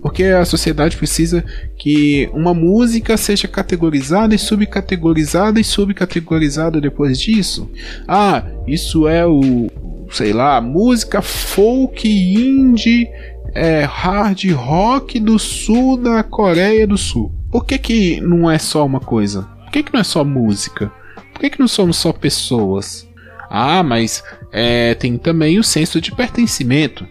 Porque 0.00 0.24
a 0.24 0.44
sociedade 0.44 0.98
precisa 0.98 1.42
que 1.78 2.28
uma 2.34 2.52
música 2.52 3.16
seja 3.16 3.48
categorizada 3.48 4.34
e 4.34 4.38
subcategorizada 4.38 5.58
e 5.58 5.64
subcategorizada 5.64 6.78
depois 6.78 7.18
disso. 7.18 7.70
Ah, 8.06 8.44
isso 8.66 9.08
é 9.08 9.26
o, 9.26 9.70
sei 10.10 10.32
lá, 10.32 10.60
música 10.60 11.20
folk 11.22 12.08
indie 12.08 13.08
é, 13.54 13.82
hard 13.82 14.44
rock 14.52 15.20
do 15.20 15.38
sul 15.38 15.96
da 15.96 16.22
Coreia 16.22 16.86
do 16.86 16.98
Sul. 16.98 17.32
Por 17.50 17.64
que, 17.64 17.78
que 17.78 18.20
não 18.20 18.50
é 18.50 18.58
só 18.58 18.84
uma 18.84 19.00
coisa? 19.00 19.42
Por 19.64 19.70
que, 19.70 19.82
que 19.82 19.92
não 19.92 20.00
é 20.00 20.04
só 20.04 20.24
música? 20.24 20.90
Por 21.32 21.40
que, 21.40 21.50
que 21.50 21.60
não 21.60 21.68
somos 21.68 21.96
só 21.96 22.12
pessoas? 22.12 23.08
Ah, 23.48 23.82
mas 23.82 24.22
é, 24.52 24.94
tem 24.94 25.16
também 25.16 25.58
o 25.58 25.64
senso 25.64 26.00
de 26.00 26.12
pertencimento. 26.12 27.06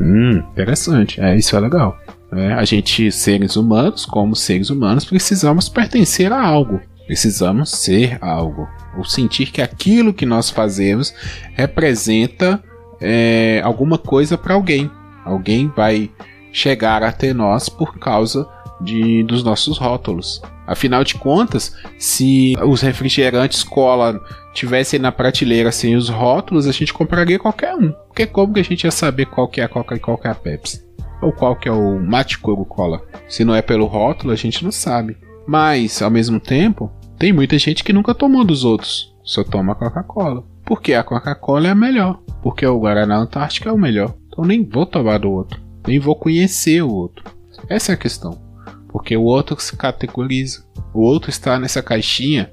Hum, 0.00 0.42
interessante. 0.52 1.20
É, 1.20 1.36
isso 1.36 1.56
é 1.56 1.60
legal. 1.60 1.98
É, 2.32 2.52
a 2.52 2.64
gente, 2.64 3.10
seres 3.10 3.56
humanos, 3.56 4.04
como 4.04 4.36
seres 4.36 4.70
humanos, 4.70 5.04
precisamos 5.04 5.68
pertencer 5.68 6.32
a 6.32 6.40
algo. 6.40 6.80
Precisamos 7.08 7.70
ser 7.70 8.16
algo. 8.20 8.68
Ou 8.96 9.04
sentir 9.04 9.50
que 9.50 9.60
aquilo 9.60 10.14
que 10.14 10.24
nós 10.24 10.48
fazemos 10.48 11.12
representa 11.54 12.62
é, 13.00 13.60
alguma 13.64 13.98
coisa 13.98 14.38
para 14.38 14.54
alguém. 14.54 14.88
Alguém 15.24 15.72
vai 15.74 16.08
chegar 16.52 17.02
até 17.02 17.34
nós 17.34 17.68
por 17.68 17.98
causa 17.98 18.48
de, 18.80 19.24
dos 19.24 19.42
nossos 19.42 19.76
rótulos. 19.76 20.40
Afinal 20.64 21.02
de 21.02 21.16
contas, 21.16 21.74
se 21.98 22.54
os 22.64 22.80
refrigerantes 22.80 23.64
cola 23.64 24.20
tivessem 24.54 25.00
na 25.00 25.10
prateleira 25.10 25.72
sem 25.72 25.96
os 25.96 26.08
rótulos, 26.08 26.68
a 26.68 26.72
gente 26.72 26.94
compraria 26.94 27.40
qualquer 27.40 27.74
um. 27.74 27.90
Porque 27.90 28.26
como 28.26 28.54
que 28.54 28.60
a 28.60 28.64
gente 28.64 28.84
ia 28.84 28.92
saber 28.92 29.26
qual 29.26 29.48
que 29.48 29.60
é 29.60 29.64
a 29.64 29.68
Coca 29.68 29.96
e 29.96 29.98
qual 29.98 30.16
que 30.16 30.28
é 30.28 30.30
a 30.30 30.34
Pepsi? 30.34 30.86
ou 31.20 31.32
qual 31.32 31.56
que 31.56 31.68
é 31.68 31.72
o 31.72 31.98
mate 31.98 32.38
cola. 32.38 33.02
Se 33.28 33.44
não 33.44 33.54
é 33.54 33.62
pelo 33.62 33.86
rótulo, 33.86 34.32
a 34.32 34.36
gente 34.36 34.64
não 34.64 34.70
sabe. 34.70 35.16
Mas, 35.46 36.02
ao 36.02 36.10
mesmo 36.10 36.38
tempo, 36.38 36.90
tem 37.18 37.32
muita 37.32 37.58
gente 37.58 37.82
que 37.82 37.92
nunca 37.92 38.14
tomou 38.14 38.44
dos 38.44 38.64
outros, 38.64 39.14
só 39.22 39.42
toma 39.42 39.74
Coca-Cola. 39.74 40.44
Porque 40.64 40.94
a 40.94 41.02
Coca-Cola 41.02 41.68
é 41.68 41.70
a 41.70 41.74
melhor, 41.74 42.20
porque 42.42 42.66
o 42.66 42.78
Guaraná 42.78 43.16
Antártica 43.16 43.70
é 43.70 43.72
o 43.72 43.78
melhor. 43.78 44.14
Então 44.28 44.44
nem 44.44 44.64
vou 44.64 44.86
tomar 44.86 45.18
do 45.18 45.30
outro, 45.30 45.60
nem 45.86 45.98
vou 45.98 46.14
conhecer 46.14 46.82
o 46.82 46.92
outro. 46.92 47.24
Essa 47.68 47.92
é 47.92 47.94
a 47.94 47.98
questão. 47.98 48.40
Porque 48.88 49.16
o 49.16 49.22
outro 49.22 49.60
se 49.60 49.76
categoriza. 49.76 50.64
O 50.94 51.02
outro 51.02 51.30
está 51.30 51.58
nessa 51.58 51.82
caixinha 51.82 52.50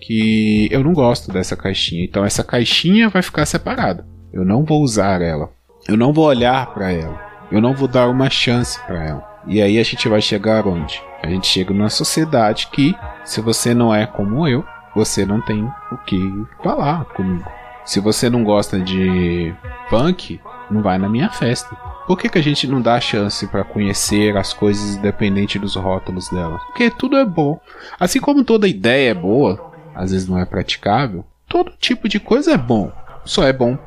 que 0.00 0.68
eu 0.70 0.82
não 0.82 0.92
gosto 0.92 1.30
dessa 1.30 1.56
caixinha. 1.56 2.04
Então 2.04 2.24
essa 2.24 2.42
caixinha 2.42 3.08
vai 3.08 3.22
ficar 3.22 3.46
separada. 3.46 4.06
Eu 4.32 4.44
não 4.44 4.64
vou 4.64 4.82
usar 4.82 5.22
ela. 5.22 5.50
Eu 5.88 5.96
não 5.96 6.12
vou 6.12 6.26
olhar 6.26 6.72
para 6.74 6.90
ela. 6.90 7.20
Eu 7.50 7.60
não 7.60 7.74
vou 7.74 7.86
dar 7.86 8.08
uma 8.08 8.28
chance 8.28 8.80
para 8.84 9.04
ela. 9.04 9.35
E 9.46 9.62
aí 9.62 9.78
a 9.78 9.84
gente 9.84 10.08
vai 10.08 10.20
chegar 10.20 10.66
onde? 10.66 11.00
A 11.22 11.28
gente 11.28 11.46
chega 11.46 11.72
numa 11.72 11.88
sociedade 11.88 12.68
que, 12.72 12.94
se 13.24 13.40
você 13.40 13.72
não 13.72 13.94
é 13.94 14.06
como 14.06 14.46
eu, 14.46 14.64
você 14.94 15.24
não 15.24 15.40
tem 15.40 15.62
o 15.92 15.96
que 15.98 16.18
falar 16.62 17.04
comigo. 17.06 17.48
Se 17.84 18.00
você 18.00 18.28
não 18.28 18.42
gosta 18.42 18.80
de 18.80 19.54
punk, 19.88 20.40
não 20.70 20.82
vai 20.82 20.98
na 20.98 21.08
minha 21.08 21.30
festa. 21.30 21.76
Por 22.06 22.18
que, 22.18 22.28
que 22.28 22.38
a 22.38 22.42
gente 22.42 22.66
não 22.66 22.80
dá 22.80 23.00
chance 23.00 23.46
para 23.46 23.62
conhecer 23.64 24.36
as 24.36 24.52
coisas 24.52 24.96
independente 24.96 25.58
dos 25.58 25.76
rótulos 25.76 26.28
delas? 26.28 26.62
Porque 26.64 26.90
tudo 26.90 27.16
é 27.16 27.24
bom. 27.24 27.60
Assim 27.98 28.20
como 28.20 28.44
toda 28.44 28.66
ideia 28.66 29.10
é 29.10 29.14
boa, 29.14 29.72
às 29.94 30.10
vezes 30.10 30.28
não 30.28 30.38
é 30.38 30.44
praticável, 30.44 31.24
todo 31.48 31.72
tipo 31.78 32.08
de 32.08 32.18
coisa 32.18 32.52
é 32.52 32.58
bom. 32.58 32.90
Só 33.24 33.44
é 33.44 33.52
bom 33.52 33.78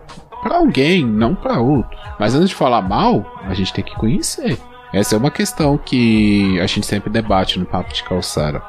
para 0.41 0.57
alguém, 0.57 1.05
não 1.05 1.35
para 1.35 1.59
outro. 1.59 1.97
Mas 2.19 2.35
antes 2.35 2.49
de 2.49 2.55
falar 2.55 2.81
mal, 2.81 3.39
a 3.43 3.53
gente 3.53 3.73
tem 3.73 3.83
que 3.83 3.95
conhecer. 3.95 4.57
Essa 4.93 5.15
é 5.15 5.17
uma 5.17 5.31
questão 5.31 5.77
que 5.77 6.59
a 6.59 6.65
gente 6.65 6.85
sempre 6.85 7.09
debate 7.09 7.59
no 7.59 7.65
papo 7.65 7.93
de 7.93 8.03
calçada. 8.03 8.61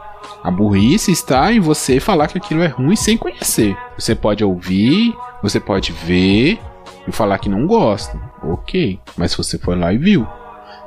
A 0.42 0.50
burrice 0.50 1.10
está 1.10 1.52
em 1.52 1.60
você 1.60 1.98
falar 1.98 2.28
que 2.28 2.38
aquilo 2.38 2.62
é 2.62 2.66
ruim 2.66 2.96
sem 2.96 3.16
conhecer. 3.16 3.76
Você 3.98 4.14
pode 4.14 4.44
ouvir, 4.44 5.14
você 5.42 5.58
pode 5.58 5.92
ver 5.92 6.58
e 7.06 7.12
falar 7.12 7.38
que 7.38 7.48
não 7.48 7.66
gosta. 7.66 8.18
Ok, 8.42 9.00
mas 9.16 9.34
você 9.34 9.58
foi 9.58 9.76
lá 9.76 9.92
e 9.92 9.98
viu. 9.98 10.26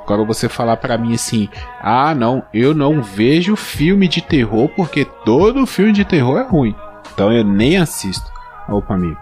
Agora 0.02 0.24
você 0.24 0.48
falar 0.48 0.76
para 0.76 0.98
mim 0.98 1.14
assim: 1.14 1.48
"Ah, 1.80 2.14
não, 2.14 2.42
eu 2.52 2.74
não 2.74 3.02
vejo 3.02 3.56
filme 3.56 4.06
de 4.06 4.20
terror 4.20 4.68
porque 4.76 5.04
todo 5.24 5.66
filme 5.66 5.92
de 5.92 6.04
terror 6.04 6.38
é 6.38 6.44
ruim. 6.44 6.74
Então 7.12 7.32
eu 7.32 7.44
nem 7.44 7.78
assisto". 7.78 8.30
Opa, 8.68 8.94
amigo. 8.94 9.18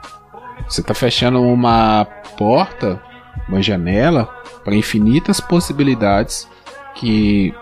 Você 0.69 0.83
tá 0.83 0.95
fechando 0.95 1.41
uma 1.41 2.07
porta, 2.37 3.01
uma 3.53 3.63
janela 3.63 4.27
para 4.65 4.75
infinitas 4.75 5.41
possibilidades 5.41 6.49
que, 6.95 7.55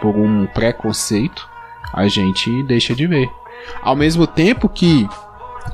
por 0.00 0.14
um 0.16 0.46
preconceito, 0.46 1.48
a 1.92 2.06
gente 2.06 2.62
deixa 2.62 2.94
de 2.94 3.06
ver. 3.06 3.28
Ao 3.82 3.96
mesmo 3.96 4.26
tempo 4.26 4.68
que 4.68 5.08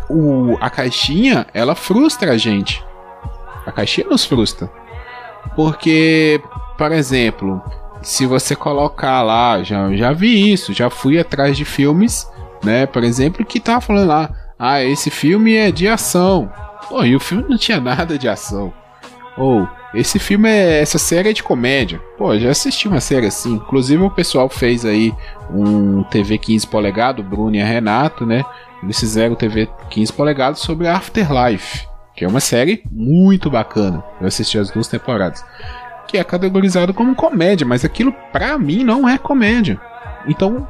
o, 0.08 0.56
a 0.60 0.70
caixinha 0.70 1.46
ela 1.52 1.74
frustra 1.74 2.32
a 2.32 2.38
gente. 2.38 2.82
A 3.66 3.72
caixinha 3.72 4.08
nos 4.08 4.24
frustra. 4.24 4.70
Porque, 5.54 6.40
por 6.78 6.92
exemplo, 6.92 7.62
se 8.02 8.26
você 8.26 8.56
colocar 8.56 9.22
lá, 9.22 9.62
já, 9.62 9.94
já 9.94 10.12
vi 10.12 10.52
isso, 10.52 10.72
já 10.72 10.88
fui 10.88 11.18
atrás 11.18 11.56
de 11.56 11.64
filmes, 11.64 12.26
né? 12.62 12.86
Por 12.86 13.04
exemplo, 13.04 13.44
que 13.44 13.60
tá 13.60 13.80
falando 13.80 14.08
lá, 14.08 14.30
ah, 14.58 14.82
esse 14.82 15.10
filme 15.10 15.54
é 15.54 15.70
de 15.70 15.88
ação. 15.88 16.50
Pô, 16.88 17.04
e 17.04 17.14
o 17.14 17.20
filme 17.20 17.44
não 17.48 17.58
tinha 17.58 17.80
nada 17.80 18.18
de 18.18 18.28
ação. 18.28 18.72
Ou, 19.36 19.68
esse 19.94 20.18
filme 20.18 20.48
é. 20.48 20.80
Essa 20.80 20.98
série 20.98 21.30
é 21.30 21.32
de 21.32 21.42
comédia. 21.42 22.00
Pô, 22.16 22.36
já 22.38 22.50
assisti 22.50 22.88
uma 22.88 23.00
série 23.00 23.26
assim. 23.26 23.54
Inclusive 23.54 24.02
o 24.02 24.10
pessoal 24.10 24.48
fez 24.48 24.84
aí 24.84 25.14
um 25.52 26.02
TV 26.04 26.38
15 26.38 26.66
polegado, 26.66 27.22
Bruno 27.22 27.56
e 27.56 27.60
a 27.60 27.64
Renato, 27.64 28.26
né? 28.26 28.44
Eles 28.82 28.98
fizeram 28.98 29.34
TV 29.34 29.68
15 29.90 30.12
polegadas 30.12 30.60
sobre 30.60 30.88
Afterlife, 30.88 31.86
que 32.14 32.24
é 32.24 32.28
uma 32.28 32.40
série 32.40 32.82
muito 32.90 33.50
bacana. 33.50 34.02
Eu 34.20 34.26
assisti 34.26 34.58
as 34.58 34.70
duas 34.70 34.88
temporadas. 34.88 35.44
Que 36.08 36.18
é 36.18 36.24
categorizado 36.24 36.92
como 36.92 37.14
comédia, 37.14 37.66
mas 37.66 37.84
aquilo 37.84 38.12
pra 38.32 38.58
mim 38.58 38.82
não 38.82 39.08
é 39.08 39.16
comédia. 39.18 39.80
Então, 40.26 40.66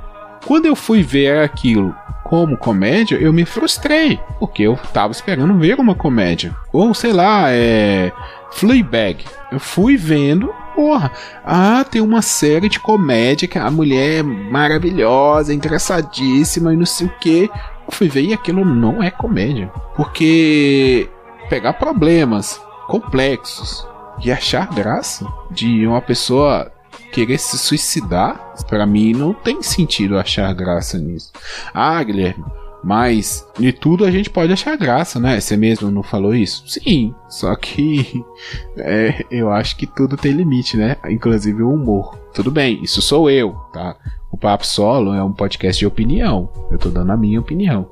quando 0.46 0.66
eu 0.66 0.76
fui 0.76 1.02
ver 1.02 1.42
aquilo 1.42 1.94
como 2.30 2.56
comédia, 2.56 3.16
eu 3.16 3.32
me 3.32 3.44
frustrei, 3.44 4.20
porque 4.38 4.62
eu 4.62 4.78
tava 4.94 5.10
esperando 5.10 5.58
ver 5.58 5.74
uma 5.80 5.96
comédia. 5.96 6.54
Ou 6.72 6.94
sei 6.94 7.12
lá, 7.12 7.46
é 7.48 8.12
Fleabag. 8.52 9.24
Eu 9.50 9.58
fui 9.58 9.96
vendo, 9.96 10.54
porra, 10.76 11.10
ah, 11.44 11.84
tem 11.84 12.00
uma 12.00 12.22
série 12.22 12.68
de 12.68 12.78
comédia 12.78 13.48
que 13.48 13.58
a 13.58 13.68
mulher 13.68 14.20
é 14.20 14.22
maravilhosa, 14.22 15.52
engraçadíssima 15.52 16.72
e 16.72 16.76
não 16.76 16.86
sei 16.86 17.08
o 17.08 17.14
que. 17.18 17.50
Eu 17.84 17.90
fui 17.90 18.08
ver 18.08 18.22
e 18.22 18.32
aquilo 18.32 18.64
não 18.64 19.02
é 19.02 19.10
comédia. 19.10 19.66
Porque 19.96 21.10
pegar 21.48 21.72
problemas 21.72 22.62
complexos 22.86 23.84
e 24.22 24.30
achar 24.30 24.68
graça 24.68 25.26
de 25.50 25.84
uma 25.84 26.00
pessoa 26.00 26.70
querer 27.10 27.38
se 27.38 27.58
suicidar, 27.58 28.54
para 28.68 28.86
mim 28.86 29.12
não 29.12 29.32
tem 29.32 29.62
sentido 29.62 30.18
achar 30.18 30.52
graça 30.54 30.98
nisso. 30.98 31.32
Ah, 31.74 32.02
Guilherme, 32.02 32.44
mas 32.82 33.46
de 33.58 33.72
tudo 33.72 34.04
a 34.04 34.10
gente 34.10 34.30
pode 34.30 34.52
achar 34.52 34.76
graça, 34.76 35.20
né? 35.20 35.38
Você 35.38 35.56
mesmo 35.56 35.90
não 35.90 36.02
falou 36.02 36.34
isso? 36.34 36.64
Sim, 36.66 37.14
só 37.28 37.54
que 37.54 38.24
é, 38.78 39.24
eu 39.30 39.50
acho 39.52 39.76
que 39.76 39.86
tudo 39.86 40.16
tem 40.16 40.32
limite, 40.32 40.76
né? 40.76 40.96
Inclusive 41.08 41.62
o 41.62 41.72
humor. 41.72 42.18
Tudo 42.34 42.50
bem, 42.50 42.82
isso 42.82 43.02
sou 43.02 43.28
eu, 43.28 43.52
tá? 43.72 43.96
O 44.30 44.36
Papo 44.36 44.64
Solo 44.64 45.12
é 45.14 45.22
um 45.22 45.32
podcast 45.32 45.78
de 45.78 45.86
opinião. 45.86 46.48
Eu 46.70 46.78
tô 46.78 46.88
dando 46.88 47.12
a 47.12 47.16
minha 47.16 47.40
opinião. 47.40 47.88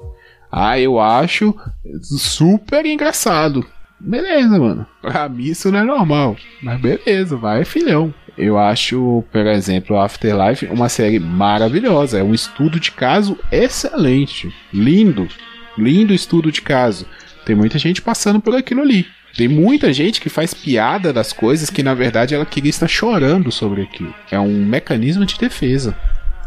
Ah, 0.50 0.78
eu 0.78 0.98
acho 0.98 1.54
super 2.00 2.86
engraçado. 2.86 3.66
Beleza, 4.00 4.58
mano. 4.58 4.86
Pra 5.02 5.28
mim 5.28 5.44
isso 5.44 5.70
não 5.72 5.80
é 5.80 5.84
normal. 5.84 6.36
Mas 6.62 6.80
beleza, 6.80 7.36
vai, 7.36 7.64
filhão. 7.64 8.14
Eu 8.36 8.56
acho, 8.56 9.24
por 9.32 9.46
exemplo, 9.46 9.98
Afterlife 9.98 10.66
uma 10.66 10.88
série 10.88 11.18
maravilhosa. 11.18 12.18
É 12.18 12.22
um 12.22 12.34
estudo 12.34 12.78
de 12.78 12.92
caso 12.92 13.36
excelente. 13.50 14.54
Lindo. 14.72 15.28
Lindo 15.76 16.14
estudo 16.14 16.52
de 16.52 16.62
caso. 16.62 17.06
Tem 17.44 17.56
muita 17.56 17.78
gente 17.78 18.00
passando 18.00 18.40
por 18.40 18.54
aquilo 18.54 18.82
ali. 18.82 19.06
Tem 19.36 19.48
muita 19.48 19.92
gente 19.92 20.20
que 20.20 20.28
faz 20.28 20.54
piada 20.54 21.12
das 21.12 21.32
coisas 21.32 21.70
que 21.70 21.82
na 21.82 21.94
verdade 21.94 22.34
ela 22.34 22.46
queria 22.46 22.70
estar 22.70 22.88
chorando 22.88 23.50
sobre 23.50 23.82
aquilo. 23.82 24.14
É 24.30 24.38
um 24.38 24.64
mecanismo 24.64 25.26
de 25.26 25.38
defesa. 25.38 25.96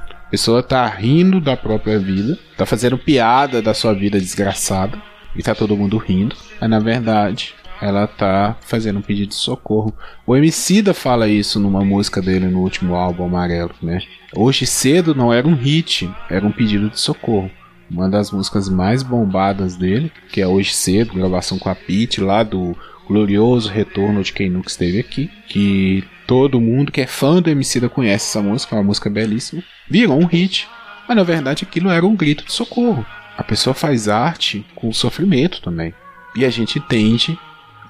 A 0.09 0.29
pessoa 0.31 0.63
tá 0.63 0.87
rindo 0.87 1.41
da 1.41 1.57
própria 1.57 1.99
vida, 1.99 2.39
tá 2.55 2.65
fazendo 2.65 2.97
piada 2.97 3.61
da 3.61 3.73
sua 3.73 3.93
vida 3.93 4.19
desgraçada 4.19 5.10
e 5.35 5.41
tá 5.41 5.55
todo 5.55 5.77
mundo 5.77 5.97
rindo. 5.97 6.35
Mas 6.59 6.69
na 6.69 6.79
verdade 6.79 7.53
ela 7.81 8.05
tá 8.05 8.55
fazendo 8.61 8.99
um 8.99 9.01
pedido 9.01 9.29
de 9.29 9.35
socorro. 9.35 9.93
O 10.25 10.35
Emicida 10.35 10.93
fala 10.93 11.27
isso 11.27 11.59
numa 11.59 11.83
música 11.83 12.21
dele 12.21 12.47
no 12.47 12.59
último 12.59 12.93
álbum 12.95 13.25
Amarelo, 13.25 13.73
né? 13.81 13.99
Hoje 14.35 14.67
cedo 14.67 15.15
não 15.15 15.33
era 15.33 15.47
um 15.47 15.55
hit, 15.55 16.09
era 16.29 16.45
um 16.45 16.51
pedido 16.51 16.89
de 16.89 16.99
socorro. 16.99 17.49
Uma 17.89 18.07
das 18.07 18.31
músicas 18.31 18.69
mais 18.69 19.03
bombadas 19.03 19.75
dele, 19.75 20.11
que 20.31 20.39
é 20.39 20.47
Hoje 20.47 20.73
Cedo, 20.73 21.13
gravação 21.13 21.59
com 21.59 21.67
a 21.67 21.75
Pete 21.75 22.21
lá 22.21 22.41
do 22.41 22.73
glorioso 23.05 23.69
retorno 23.69 24.23
de 24.23 24.31
quem 24.31 24.49
nunca 24.49 24.69
esteve 24.69 24.97
aqui, 24.97 25.29
que 25.49 26.01
todo 26.25 26.61
mundo 26.61 26.89
que 26.89 27.01
é 27.01 27.07
fã 27.07 27.41
do 27.41 27.49
Emicida 27.49 27.89
conhece 27.89 28.29
essa 28.29 28.41
música, 28.41 28.73
é 28.73 28.79
uma 28.79 28.85
música 28.85 29.09
belíssima. 29.09 29.61
Virou 29.89 30.17
um 30.17 30.25
hit, 30.25 30.69
mas 31.05 31.17
na 31.17 31.23
verdade 31.23 31.65
aquilo 31.65 31.89
era 31.89 32.05
um 32.05 32.15
grito 32.15 32.45
de 32.45 32.53
socorro. 32.53 33.05
A 33.41 33.43
pessoa 33.43 33.73
faz 33.73 34.07
arte 34.07 34.63
com 34.75 34.93
sofrimento 34.93 35.63
também. 35.63 35.95
E 36.35 36.45
a 36.45 36.49
gente 36.51 36.79
tende 36.79 37.39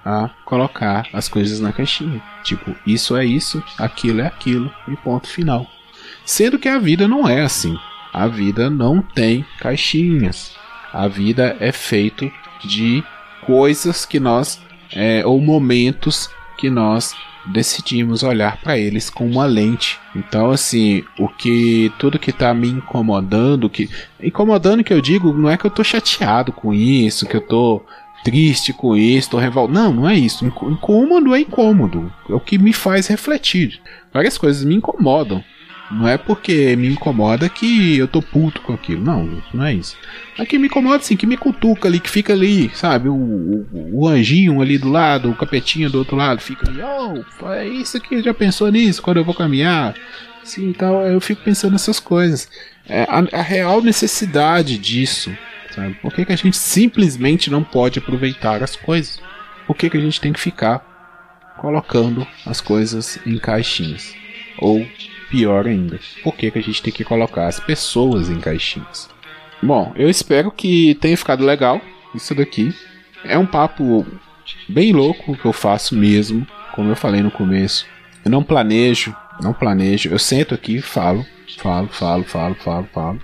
a 0.06 0.30
colocar 0.46 1.10
as 1.12 1.28
coisas 1.28 1.60
na 1.60 1.74
caixinha. 1.74 2.24
Tipo, 2.42 2.74
isso 2.88 3.18
é 3.18 3.26
isso, 3.26 3.62
aquilo 3.78 4.22
é 4.22 4.28
aquilo 4.28 4.74
e 4.88 4.96
ponto 4.96 5.28
final. 5.28 5.68
Sendo 6.26 6.58
que 6.58 6.70
a 6.70 6.80
vida 6.80 7.06
não 7.06 7.28
é 7.28 7.42
assim. 7.42 7.78
A 8.14 8.30
vida 8.30 8.70
não 8.70 9.02
tem 9.02 9.46
caixinhas. 9.60 10.56
A 10.94 11.10
vida 11.10 11.58
é 11.60 11.74
feito 11.74 12.32
de 12.64 13.04
coisas 13.46 14.06
que 14.06 14.22
nós 14.22 14.62
é, 14.94 15.26
ou 15.26 15.42
momentos 15.42 16.30
que 16.58 16.70
nós 16.70 17.14
decidimos 17.46 18.24
olhar 18.24 18.58
para 18.58 18.78
eles 18.78 19.10
com 19.10 19.26
uma 19.28 19.46
lente. 19.46 20.00
Então, 20.16 20.52
assim, 20.52 21.04
o 21.18 21.28
que 21.28 21.92
tudo 21.98 22.20
que 22.20 22.32
tá 22.32 22.54
me 22.54 22.68
incomodando, 22.68 23.70
que 23.70 23.90
incomodando 24.22 24.84
que 24.84 24.94
eu 24.94 25.02
digo, 25.02 25.34
não 25.34 25.50
é 25.50 25.58
que 25.58 25.66
eu 25.66 25.72
tô 25.72 25.84
chateado 25.84 26.52
com 26.52 26.74
isso, 26.74 27.26
que 27.26 27.36
eu 27.36 27.42
tô 27.42 27.82
triste 28.24 28.72
com 28.74 28.96
isso, 28.96 29.32
tô 29.32 29.38
revoltado. 29.38 29.74
Não, 29.74 29.94
não 29.94 30.10
é 30.10 30.16
isso. 30.16 30.46
Incômodo 30.46 31.36
é 31.36 31.42
incômodo. 31.42 32.12
É 32.30 32.34
o 32.34 32.40
que 32.40 32.58
me 32.58 32.74
faz 32.74 33.08
refletir. 33.08 33.82
Várias 34.14 34.38
coisas 34.38 34.64
me 34.64 34.76
incomodam. 34.76 35.44
Não 35.92 36.08
é 36.08 36.18
porque 36.18 36.76
me 36.76 36.88
incomoda 36.88 37.50
que 37.50 37.98
eu 37.98 38.08
tô 38.08 38.22
puto 38.22 38.62
com 38.62 38.74
aquilo. 38.74 39.04
Não, 39.04 39.44
não 39.54 39.66
é 39.66 39.74
isso. 39.74 39.98
É 40.38 40.46
que 40.46 40.58
me 40.58 40.68
incomoda 40.68 40.98
assim, 40.98 41.18
que 41.18 41.28
me 41.28 41.38
cutuca 41.38 41.88
ali, 41.88 42.00
que 42.00 42.10
fica 42.10 42.34
ali, 42.34 42.70
sabe? 42.74 43.10
O, 43.10 43.14
o, 43.14 43.90
o 43.94 44.08
anjinho 44.08 44.62
ali 44.62 44.78
do 44.78 44.90
lado, 44.90 45.30
o 45.30 45.36
capetinho 45.36 45.90
do 45.90 45.98
outro 46.00 46.16
lado, 46.16 46.42
fica 46.42 46.70
ali, 46.70 46.80
oh, 46.82 47.52
é 47.52 47.68
isso 47.68 47.98
aqui, 47.98 48.22
já 48.22 48.34
pensou 48.34 48.72
nisso 48.72 49.02
quando 49.02 49.18
eu 49.18 49.26
vou 49.26 49.36
caminhar? 49.36 49.96
Sim, 50.44 50.70
então 50.70 51.02
eu 51.02 51.20
fico 51.20 51.44
pensando 51.44 51.74
nessas 51.74 52.00
coisas. 52.00 52.50
É, 52.88 53.04
a, 53.04 53.40
a 53.40 53.42
real 53.42 53.82
necessidade 53.82 54.78
disso 54.78 55.32
Sabe? 55.72 55.94
Por 55.96 56.14
que, 56.14 56.26
que 56.26 56.34
a 56.34 56.36
gente 56.36 56.58
simplesmente 56.58 57.50
não 57.50 57.64
pode 57.64 57.98
aproveitar 57.98 58.62
as 58.62 58.76
coisas? 58.76 59.20
Por 59.66 59.76
que, 59.76 59.90
que 59.90 59.98
a 59.98 60.02
gente 60.02 60.20
tem 60.20 60.34
que 60.34 60.40
ficar 60.40 60.80
colocando 61.58 62.28
as 62.46 62.60
coisas 62.60 63.20
em 63.26 63.38
caixinhas? 63.38 64.14
Ou 64.58 64.86
pior 65.32 65.66
ainda, 65.66 65.98
por 66.22 66.36
que, 66.36 66.52
que 66.52 66.60
a 66.60 66.62
gente 66.62 66.84
tem 66.84 66.92
que 66.92 67.06
colocar 67.06 67.48
as 67.48 67.60
pessoas 67.60 68.30
em 68.30 68.40
caixinhas? 68.40 69.10
Bom, 69.64 69.94
eu 69.96 70.10
espero 70.10 70.52
que 70.52 70.96
tenha 70.96 71.16
ficado 71.16 71.46
legal 71.46 71.80
isso 72.14 72.36
daqui. 72.36 72.76
É 73.24 73.38
um 73.38 73.46
papo 73.46 74.06
bem 74.68 74.92
louco 74.92 75.38
que 75.38 75.46
eu 75.46 75.54
faço 75.54 75.96
mesmo, 75.96 76.46
como 76.76 76.90
eu 76.90 76.96
falei 76.96 77.22
no 77.22 77.32
começo. 77.32 77.86
Eu 78.26 78.30
não 78.30 78.44
planejo, 78.44 79.16
não 79.42 79.54
planejo. 79.54 80.10
Eu 80.10 80.20
sento 80.20 80.54
aqui 80.54 80.78
e 80.78 80.82
falo, 80.82 81.26
falo, 81.58 81.88
falo, 81.88 82.24
falo, 82.24 82.56
falo, 82.56 82.90
falo. 82.94 83.22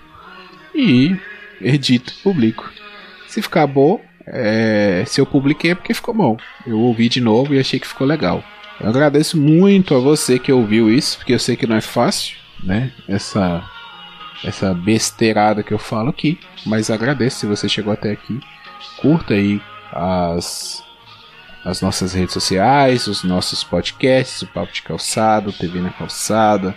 E 0.74 1.16
edito, 1.60 2.14
publico. 2.24 2.72
Se 3.28 3.42
ficar 3.42 3.68
bom, 3.68 4.00
é, 4.26 5.04
se 5.06 5.20
eu 5.20 5.26
publiquei 5.26 5.72
é 5.72 5.76
porque 5.76 5.94
ficou 5.94 6.14
bom. 6.14 6.38
Eu 6.66 6.80
ouvi 6.80 7.10
de 7.10 7.20
novo 7.20 7.54
e 7.54 7.60
achei 7.60 7.80
que 7.80 7.88
ficou 7.88 8.08
legal. 8.08 8.44
Eu 8.80 8.90
agradeço 8.90 9.38
muito 9.38 9.96
a 9.96 10.00
você 10.00 10.38
que 10.38 10.52
ouviu 10.52 10.90
isso, 10.90 11.18
porque 11.18 11.34
eu 11.34 11.40
sei 11.40 11.56
que 11.56 11.66
não 11.66 11.76
é 11.76 11.82
fácil, 11.82 12.38
né? 12.64 12.92
Essa 13.08 13.64
essa 14.44 14.72
besteirada 14.72 15.64
que 15.64 15.74
eu 15.74 15.80
falo 15.80 16.10
aqui, 16.10 16.40
mas 16.64 16.92
agradeço 16.92 17.40
se 17.40 17.46
você 17.48 17.68
chegou 17.68 17.92
até 17.92 18.12
aqui. 18.12 18.40
Curta 18.98 19.34
aí 19.34 19.62
as 19.92 20.84
as 21.66 21.82
nossas 21.82 22.14
redes 22.14 22.34
sociais, 22.34 23.08
os 23.08 23.24
nossos 23.24 23.64
podcasts, 23.64 24.42
o 24.42 24.48
Papo 24.48 24.72
de 24.72 24.82
Calçada, 24.82 25.50
o 25.50 25.54
TV 25.54 25.82
na 25.82 25.90
Calçada, 25.90 26.74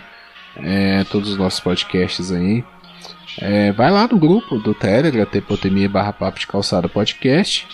é, 0.57 1.05
todos 1.05 1.29
os 1.29 1.37
nossos 1.37 1.59
podcasts 1.59 2.31
aí. 2.31 2.63
É, 3.39 3.71
vai 3.71 3.89
lá 3.89 4.07
no 4.07 4.19
grupo 4.19 4.57
do 4.57 4.73
Telegram, 4.73 5.25
Tepotemia 5.25 5.87
barra 5.87 6.11
Papo 6.11 6.39
de 6.39 6.47
Calçada 6.47 6.89
Podcast. 6.89 7.67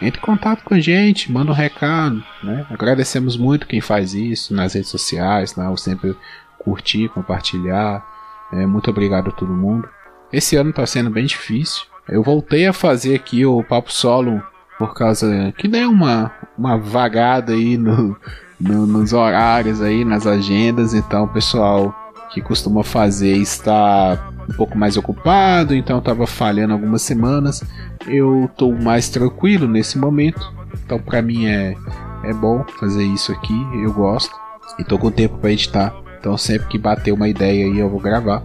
Entre 0.00 0.20
em 0.20 0.24
contato 0.24 0.64
com 0.64 0.74
a 0.74 0.80
gente, 0.80 1.30
manda 1.30 1.50
um 1.50 1.54
recado. 1.54 2.22
Né? 2.42 2.66
Agradecemos 2.70 3.36
muito 3.36 3.66
quem 3.66 3.80
faz 3.80 4.14
isso 4.14 4.54
nas 4.54 4.74
redes 4.74 4.90
sociais, 4.90 5.54
lá, 5.56 5.66
eu 5.66 5.76
sempre 5.76 6.16
curtir, 6.58 7.08
compartilhar. 7.08 8.04
É, 8.52 8.66
muito 8.66 8.90
obrigado 8.90 9.28
a 9.28 9.32
todo 9.32 9.52
mundo. 9.52 9.88
Esse 10.32 10.56
ano 10.56 10.70
está 10.70 10.86
sendo 10.86 11.10
bem 11.10 11.26
difícil. 11.26 11.82
Eu 12.08 12.22
voltei 12.22 12.66
a 12.66 12.72
fazer 12.72 13.14
aqui 13.14 13.44
o 13.44 13.62
Papo 13.62 13.92
Solo 13.92 14.42
por 14.78 14.94
causa 14.94 15.52
que 15.58 15.68
deu 15.68 15.90
uma, 15.90 16.32
uma 16.56 16.78
vagada 16.78 17.52
aí 17.52 17.76
no, 17.76 18.16
no, 18.58 18.86
nos 18.86 19.12
horários 19.12 19.82
aí, 19.82 20.04
nas 20.04 20.26
agendas, 20.26 20.94
então 20.94 21.24
o 21.24 21.28
pessoal 21.28 21.94
que 22.32 22.40
costuma 22.40 22.82
fazer 22.82 23.36
está 23.36 24.32
um 24.48 24.54
pouco 24.54 24.78
mais 24.78 24.96
ocupado, 24.96 25.74
então 25.74 25.98
estava 25.98 26.26
falhando 26.26 26.72
algumas 26.72 27.02
semanas. 27.02 27.62
Eu 28.06 28.46
estou 28.46 28.72
mais 28.72 29.08
tranquilo 29.08 29.68
nesse 29.68 29.98
momento, 29.98 30.52
então 30.84 30.98
para 30.98 31.20
mim 31.20 31.46
é, 31.46 31.76
é 32.24 32.32
bom 32.32 32.64
fazer 32.78 33.04
isso 33.04 33.30
aqui, 33.32 33.54
eu 33.74 33.92
gosto 33.92 34.34
e 34.78 34.82
estou 34.82 34.98
com 34.98 35.10
tempo 35.10 35.38
para 35.38 35.52
editar. 35.52 35.94
Então 36.18 36.36
sempre 36.36 36.68
que 36.68 36.78
bater 36.78 37.12
uma 37.12 37.28
ideia 37.28 37.66
aí 37.66 37.78
eu 37.78 37.88
vou 37.88 38.00
gravar. 38.00 38.42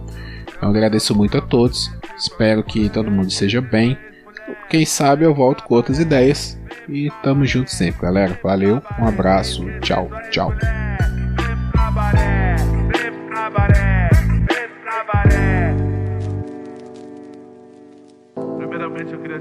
Então 0.56 0.70
agradeço 0.70 1.14
muito 1.14 1.36
a 1.36 1.40
todos. 1.40 1.90
Espero 2.16 2.62
que 2.62 2.88
todo 2.88 3.10
mundo 3.10 3.28
esteja 3.28 3.60
bem. 3.60 3.96
Quem 4.70 4.84
sabe 4.84 5.24
eu 5.24 5.34
volto 5.34 5.62
com 5.64 5.74
outras 5.74 5.98
ideias. 5.98 6.58
E 6.88 7.10
tamo 7.22 7.44
junto 7.44 7.70
sempre, 7.70 8.02
galera. 8.02 8.38
Valeu, 8.42 8.80
um 8.98 9.06
abraço, 9.06 9.64
tchau, 9.80 10.08
tchau. 10.30 10.52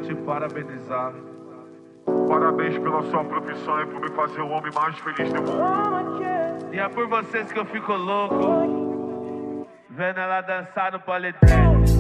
Te 0.06 0.16
parabenizar. 0.16 1.14
Parabéns 2.28 2.78
pela 2.78 3.02
sua 3.04 3.24
profissão 3.24 3.82
e 3.82 3.86
por 3.88 4.02
me 4.02 4.12
fazer 4.12 4.42
o 4.42 4.50
homem 4.50 4.72
mais 4.74 4.98
feliz 5.00 5.34
do 5.34 5.42
mundo. 5.42 6.24
E 6.72 6.80
é 6.80 6.88
por 6.90 7.08
vocês 7.08 7.52
que 7.52 7.60
eu 7.60 7.66
fico 7.66 7.94
louco. 7.94 9.68
Vendo 9.90 10.20
ela 10.20 10.42
dançar 10.42 10.92
no 10.92 11.00
paletê. 11.00 11.95